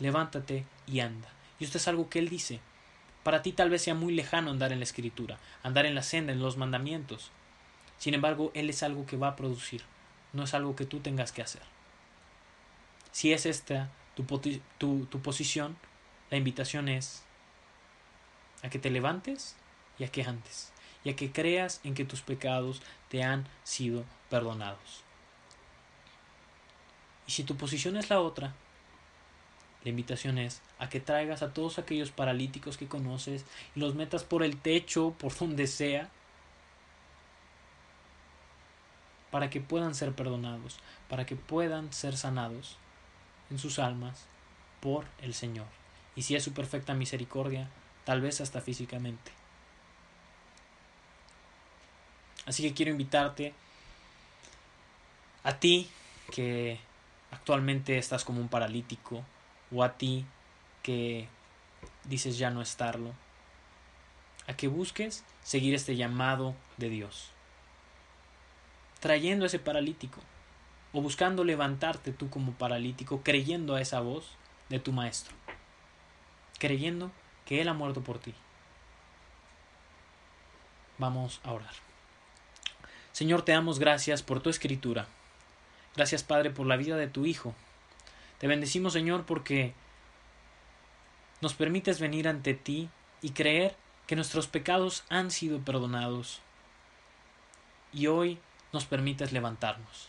levántate 0.00 0.64
y 0.86 1.00
anda. 1.00 1.28
Y 1.58 1.64
esto 1.64 1.78
es 1.78 1.86
algo 1.86 2.08
que 2.08 2.18
Él 2.18 2.28
dice. 2.28 2.60
Para 3.22 3.42
ti 3.42 3.52
tal 3.52 3.70
vez 3.70 3.82
sea 3.82 3.94
muy 3.94 4.14
lejano 4.14 4.50
andar 4.50 4.72
en 4.72 4.80
la 4.80 4.84
escritura, 4.84 5.38
andar 5.62 5.86
en 5.86 5.94
la 5.94 6.02
senda, 6.02 6.32
en 6.32 6.40
los 6.40 6.56
mandamientos. 6.56 7.30
Sin 7.98 8.14
embargo, 8.14 8.50
Él 8.54 8.70
es 8.70 8.82
algo 8.82 9.06
que 9.06 9.18
va 9.18 9.28
a 9.28 9.36
producir, 9.36 9.82
no 10.32 10.44
es 10.44 10.54
algo 10.54 10.74
que 10.74 10.86
tú 10.86 11.00
tengas 11.00 11.32
que 11.32 11.42
hacer. 11.42 11.62
Si 13.12 13.32
es 13.32 13.44
esta 13.44 13.90
tu, 14.14 14.24
tu, 14.78 15.22
posición, 15.22 15.76
la 16.30 16.38
invitación 16.38 16.88
es 16.88 17.22
a 18.62 18.70
que 18.70 18.78
te 18.78 18.90
levantes 18.90 19.56
y 19.98 20.04
a 20.04 20.08
que 20.08 20.22
andes, 20.22 20.72
y 21.04 21.10
a 21.10 21.16
que 21.16 21.30
creas 21.30 21.80
en 21.84 21.94
que 21.94 22.06
tus 22.06 22.22
pecados 22.22 22.80
te 23.10 23.22
han 23.22 23.46
sido 23.64 24.04
perdonados. 24.30 25.04
Y 27.30 27.32
si 27.32 27.44
tu 27.44 27.56
posición 27.56 27.96
es 27.96 28.10
la 28.10 28.20
otra, 28.20 28.52
la 29.84 29.90
invitación 29.90 30.36
es 30.36 30.62
a 30.80 30.88
que 30.88 30.98
traigas 30.98 31.42
a 31.42 31.54
todos 31.54 31.78
aquellos 31.78 32.10
paralíticos 32.10 32.76
que 32.76 32.88
conoces 32.88 33.44
y 33.76 33.78
los 33.78 33.94
metas 33.94 34.24
por 34.24 34.42
el 34.42 34.56
techo, 34.56 35.14
por 35.20 35.32
donde 35.38 35.68
sea, 35.68 36.10
para 39.30 39.48
que 39.48 39.60
puedan 39.60 39.94
ser 39.94 40.12
perdonados, 40.12 40.80
para 41.08 41.24
que 41.24 41.36
puedan 41.36 41.92
ser 41.92 42.16
sanados 42.16 42.78
en 43.48 43.60
sus 43.60 43.78
almas 43.78 44.24
por 44.80 45.04
el 45.22 45.32
Señor. 45.32 45.68
Y 46.16 46.22
si 46.22 46.34
es 46.34 46.42
su 46.42 46.52
perfecta 46.52 46.94
misericordia, 46.94 47.70
tal 48.02 48.20
vez 48.20 48.40
hasta 48.40 48.60
físicamente. 48.60 49.30
Así 52.44 52.64
que 52.64 52.74
quiero 52.74 52.90
invitarte 52.90 53.54
a 55.44 55.52
ti 55.60 55.88
que 56.32 56.89
actualmente 57.30 57.98
estás 57.98 58.24
como 58.24 58.40
un 58.40 58.48
paralítico, 58.48 59.24
o 59.70 59.82
a 59.82 59.96
ti 59.96 60.24
que 60.82 61.28
dices 62.04 62.38
ya 62.38 62.50
no 62.50 62.62
estarlo, 62.62 63.12
a 64.46 64.54
que 64.54 64.68
busques 64.68 65.24
seguir 65.42 65.74
este 65.74 65.96
llamado 65.96 66.54
de 66.76 66.88
Dios, 66.88 67.30
trayendo 69.00 69.44
a 69.44 69.46
ese 69.46 69.58
paralítico 69.58 70.20
o 70.92 71.00
buscando 71.00 71.44
levantarte 71.44 72.12
tú 72.12 72.30
como 72.30 72.52
paralítico, 72.52 73.22
creyendo 73.22 73.74
a 73.74 73.80
esa 73.80 74.00
voz 74.00 74.36
de 74.68 74.80
tu 74.80 74.92
maestro, 74.92 75.34
creyendo 76.58 77.10
que 77.44 77.60
Él 77.60 77.68
ha 77.68 77.74
muerto 77.74 78.02
por 78.02 78.18
ti. 78.18 78.34
Vamos 80.98 81.40
a 81.44 81.52
orar. 81.52 81.74
Señor, 83.12 83.42
te 83.42 83.52
damos 83.52 83.78
gracias 83.78 84.22
por 84.22 84.40
tu 84.40 84.50
escritura. 84.50 85.06
Gracias, 85.96 86.22
Padre, 86.22 86.50
por 86.50 86.66
la 86.66 86.76
vida 86.76 86.96
de 86.96 87.08
tu 87.08 87.26
Hijo. 87.26 87.54
Te 88.38 88.46
bendecimos, 88.46 88.92
Señor, 88.92 89.26
porque 89.26 89.74
nos 91.40 91.54
permites 91.54 92.00
venir 92.00 92.28
ante 92.28 92.54
ti 92.54 92.88
y 93.22 93.30
creer 93.30 93.76
que 94.06 94.16
nuestros 94.16 94.46
pecados 94.46 95.04
han 95.08 95.30
sido 95.30 95.60
perdonados. 95.60 96.40
Y 97.92 98.06
hoy 98.06 98.38
nos 98.72 98.84
permites 98.84 99.32
levantarnos. 99.32 100.08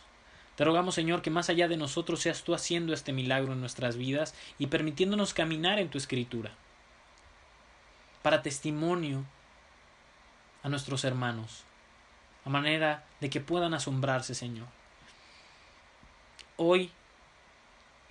Te 0.56 0.64
rogamos, 0.64 0.94
Señor, 0.94 1.22
que 1.22 1.30
más 1.30 1.48
allá 1.48 1.68
de 1.68 1.76
nosotros 1.76 2.20
seas 2.20 2.42
tú 2.42 2.54
haciendo 2.54 2.92
este 2.92 3.12
milagro 3.12 3.52
en 3.52 3.60
nuestras 3.60 3.96
vidas 3.96 4.34
y 4.58 4.66
permitiéndonos 4.66 5.34
caminar 5.34 5.78
en 5.78 5.88
tu 5.88 5.98
escritura. 5.98 6.52
Para 8.22 8.42
testimonio 8.42 9.24
a 10.62 10.68
nuestros 10.68 11.04
hermanos, 11.04 11.64
a 12.44 12.50
manera 12.50 13.04
de 13.20 13.30
que 13.30 13.40
puedan 13.40 13.74
asombrarse, 13.74 14.34
Señor. 14.34 14.68
Hoy 16.64 16.92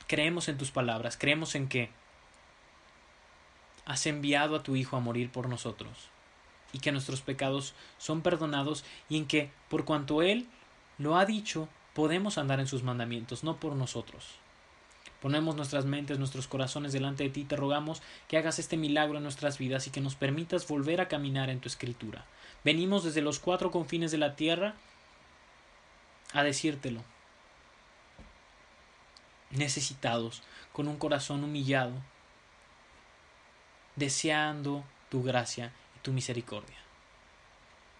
creemos 0.08 0.50
en 0.50 0.58
tus 0.58 0.72
palabras, 0.72 1.16
creemos 1.16 1.56
en 1.56 1.70
que 1.70 1.90
has 3.86 4.06
enviado 4.08 4.58
a 4.58 4.62
tu 4.62 4.76
Hijo 4.76 4.98
a 4.98 5.00
morir 5.00 5.32
por 5.32 5.48
nosotros, 5.48 6.10
y 6.74 6.80
que 6.80 6.92
nuestros 6.92 7.22
pecados 7.22 7.74
son 7.98 8.20
perdonados, 8.22 8.84
y 9.08 9.16
en 9.16 9.26
que, 9.26 9.52
por 9.70 9.86
cuanto 9.86 10.22
Él 10.22 10.50
lo 10.98 11.16
ha 11.16 11.26
dicho, 11.26 11.70
podemos 11.94 12.38
andar 12.38 12.60
en 12.60 12.68
sus 12.68 12.84
mandamientos, 12.84 13.46
no 13.46 13.56
por 13.56 13.74
nosotros. 13.74 14.36
Ponemos 15.22 15.56
nuestras 15.56 15.86
mentes, 15.86 16.20
nuestros 16.20 16.50
corazones 16.50 16.92
delante 16.92 17.24
de 17.24 17.30
ti, 17.30 17.46
te 17.46 17.56
rogamos 17.56 18.02
que 18.28 18.38
hagas 18.38 18.60
este 18.60 18.76
milagro 18.76 19.16
en 19.16 19.24
nuestras 19.24 19.60
vidas 19.60 19.88
y 19.88 19.92
que 19.92 20.02
nos 20.02 20.16
permitas 20.16 20.68
volver 20.68 21.00
a 21.00 21.08
caminar 21.08 21.50
en 21.50 21.62
tu 21.62 21.70
escritura. 21.70 22.26
Venimos 22.66 23.06
desde 23.06 23.22
los 23.22 23.40
cuatro 23.40 23.72
confines 23.72 24.12
de 24.12 24.18
la 24.18 24.36
tierra 24.36 24.76
a 26.34 26.44
decírtelo. 26.44 27.02
Necesitados, 29.52 30.44
con 30.74 30.88
un 30.88 30.98
corazón 30.98 31.44
humillado, 31.44 31.94
deseando 33.96 34.84
tu 35.10 35.24
gracia 35.24 35.74
y 35.96 36.00
tu 36.00 36.14
misericordia. 36.14 36.78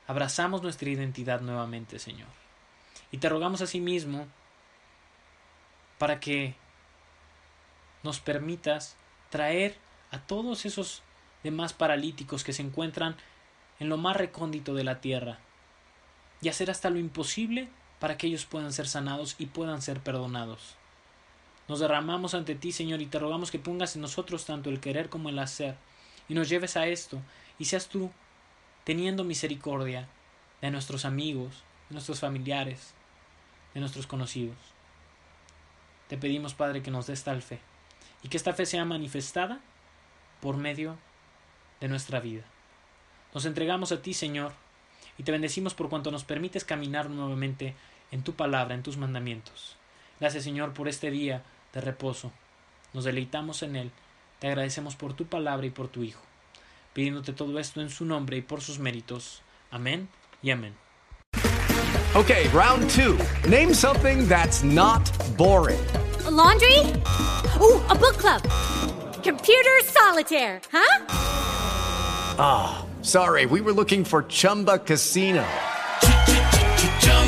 Abrazamos 0.08 0.62
nuestra 0.62 0.90
identidad 0.90 1.42
nuevamente, 1.42 2.00
Señor. 2.00 2.30
Y 3.12 3.18
te 3.18 3.30
rogamos 3.30 3.62
asimismo 3.62 4.28
para 5.98 6.20
que 6.20 6.56
nos 8.04 8.20
permitas 8.20 8.96
traer 9.30 9.78
a 10.12 10.20
todos 10.20 10.66
esos 10.66 11.04
demás 11.44 11.74
paralíticos 11.74 12.44
que 12.44 12.54
se 12.54 12.62
encuentran 12.62 13.16
en 13.80 13.90
lo 13.90 13.98
más 13.98 14.16
recóndito 14.16 14.74
de 14.74 14.84
la 14.84 15.02
tierra 15.02 15.40
y 16.42 16.50
hacer 16.50 16.72
hasta 16.72 16.90
lo 16.90 17.00
imposible 17.00 17.70
para 18.00 18.18
que 18.18 18.28
ellos 18.28 18.46
puedan 18.46 18.74
ser 18.74 18.88
sanados 18.88 19.36
y 19.38 19.48
puedan 19.48 19.82
ser 19.82 20.02
perdonados. 20.02 20.76
Nos 21.72 21.80
derramamos 21.80 22.34
ante 22.34 22.54
ti, 22.54 22.74
Señor, 22.74 23.02
y 23.02 23.06
te 23.06 23.18
rogamos 23.18 23.50
que 23.50 23.58
pongas 23.58 23.96
en 23.96 24.02
nosotros 24.02 24.46
tanto 24.46 24.70
el 24.70 24.82
querer 24.82 25.08
como 25.08 25.30
el 25.30 25.40
hacer, 25.40 25.78
y 26.28 26.34
nos 26.34 26.50
lleves 26.50 26.76
a 26.76 26.86
esto, 26.86 27.22
y 27.60 27.64
seas 27.64 27.88
tú 27.88 28.12
teniendo 28.84 29.24
misericordia 29.24 30.10
de 30.60 30.70
nuestros 30.70 31.06
amigos, 31.06 31.64
de 31.88 31.94
nuestros 31.94 32.20
familiares, 32.20 32.94
de 33.74 33.80
nuestros 33.80 34.06
conocidos. 34.06 34.58
Te 36.10 36.18
pedimos, 36.18 36.54
Padre, 36.54 36.84
que 36.84 36.92
nos 36.92 37.08
des 37.08 37.24
tal 37.24 37.42
fe, 37.42 37.62
y 38.22 38.28
que 38.28 38.36
esta 38.36 38.52
fe 38.52 38.66
sea 38.66 38.84
manifestada 38.84 39.62
por 40.42 40.58
medio 40.58 40.98
de 41.80 41.88
nuestra 41.88 42.20
vida. 42.20 42.44
Nos 43.34 43.46
entregamos 43.46 43.94
a 43.94 44.02
ti, 44.02 44.14
Señor, 44.14 44.52
y 45.18 45.24
te 45.24 45.32
bendecimos 45.32 45.74
por 45.74 45.88
cuanto 45.88 46.12
nos 46.12 46.26
permites 46.26 46.66
caminar 46.66 47.10
nuevamente 47.10 47.76
en 48.12 48.24
tu 48.24 48.34
palabra, 48.34 48.76
en 48.76 48.84
tus 48.84 48.98
mandamientos. 48.98 49.78
Gracias, 50.20 50.44
Señor, 50.44 50.74
por 50.74 50.90
este 50.90 51.10
día 51.12 51.46
de 51.74 51.82
reposo. 51.82 52.32
Nos 52.94 53.04
deleitamos 53.06 53.64
en 53.64 53.76
él. 53.76 53.92
Te 54.40 54.48
agradecemos 54.48 54.96
por 54.96 55.14
tu 55.14 55.26
palabra 55.26 55.66
y 55.66 55.70
por 55.70 55.88
tu 55.88 56.04
Hijo. 56.04 56.22
Pidiéndote 56.94 57.34
todo 57.34 57.58
esto 57.60 57.82
en 57.82 57.90
su 57.90 58.06
nombre 58.06 58.38
y 58.38 58.42
por 58.42 58.62
sus 58.62 58.80
méritos. 58.80 59.42
Amén 59.72 60.10
y 60.42 60.52
amén. 60.52 60.76
Okay, 62.14 62.50
round 62.50 62.90
two. 62.90 63.18
Name 63.48 63.74
something 63.74 64.28
that's 64.28 64.64
not 64.64 65.10
boring. 65.38 65.80
A 66.26 66.32
laundry? 66.32 66.78
Ooh, 67.62 67.80
a 67.88 67.96
book 67.96 68.18
club. 68.18 68.42
Computer 69.24 69.80
solitaire, 69.86 70.60
huh? 70.72 71.06
Ah, 72.38 72.84
oh, 72.84 73.04
sorry, 73.04 73.46
we 73.46 73.62
were 73.62 73.72
looking 73.72 74.04
for 74.04 74.24
Chumba 74.24 74.80
Casino. 74.80 75.46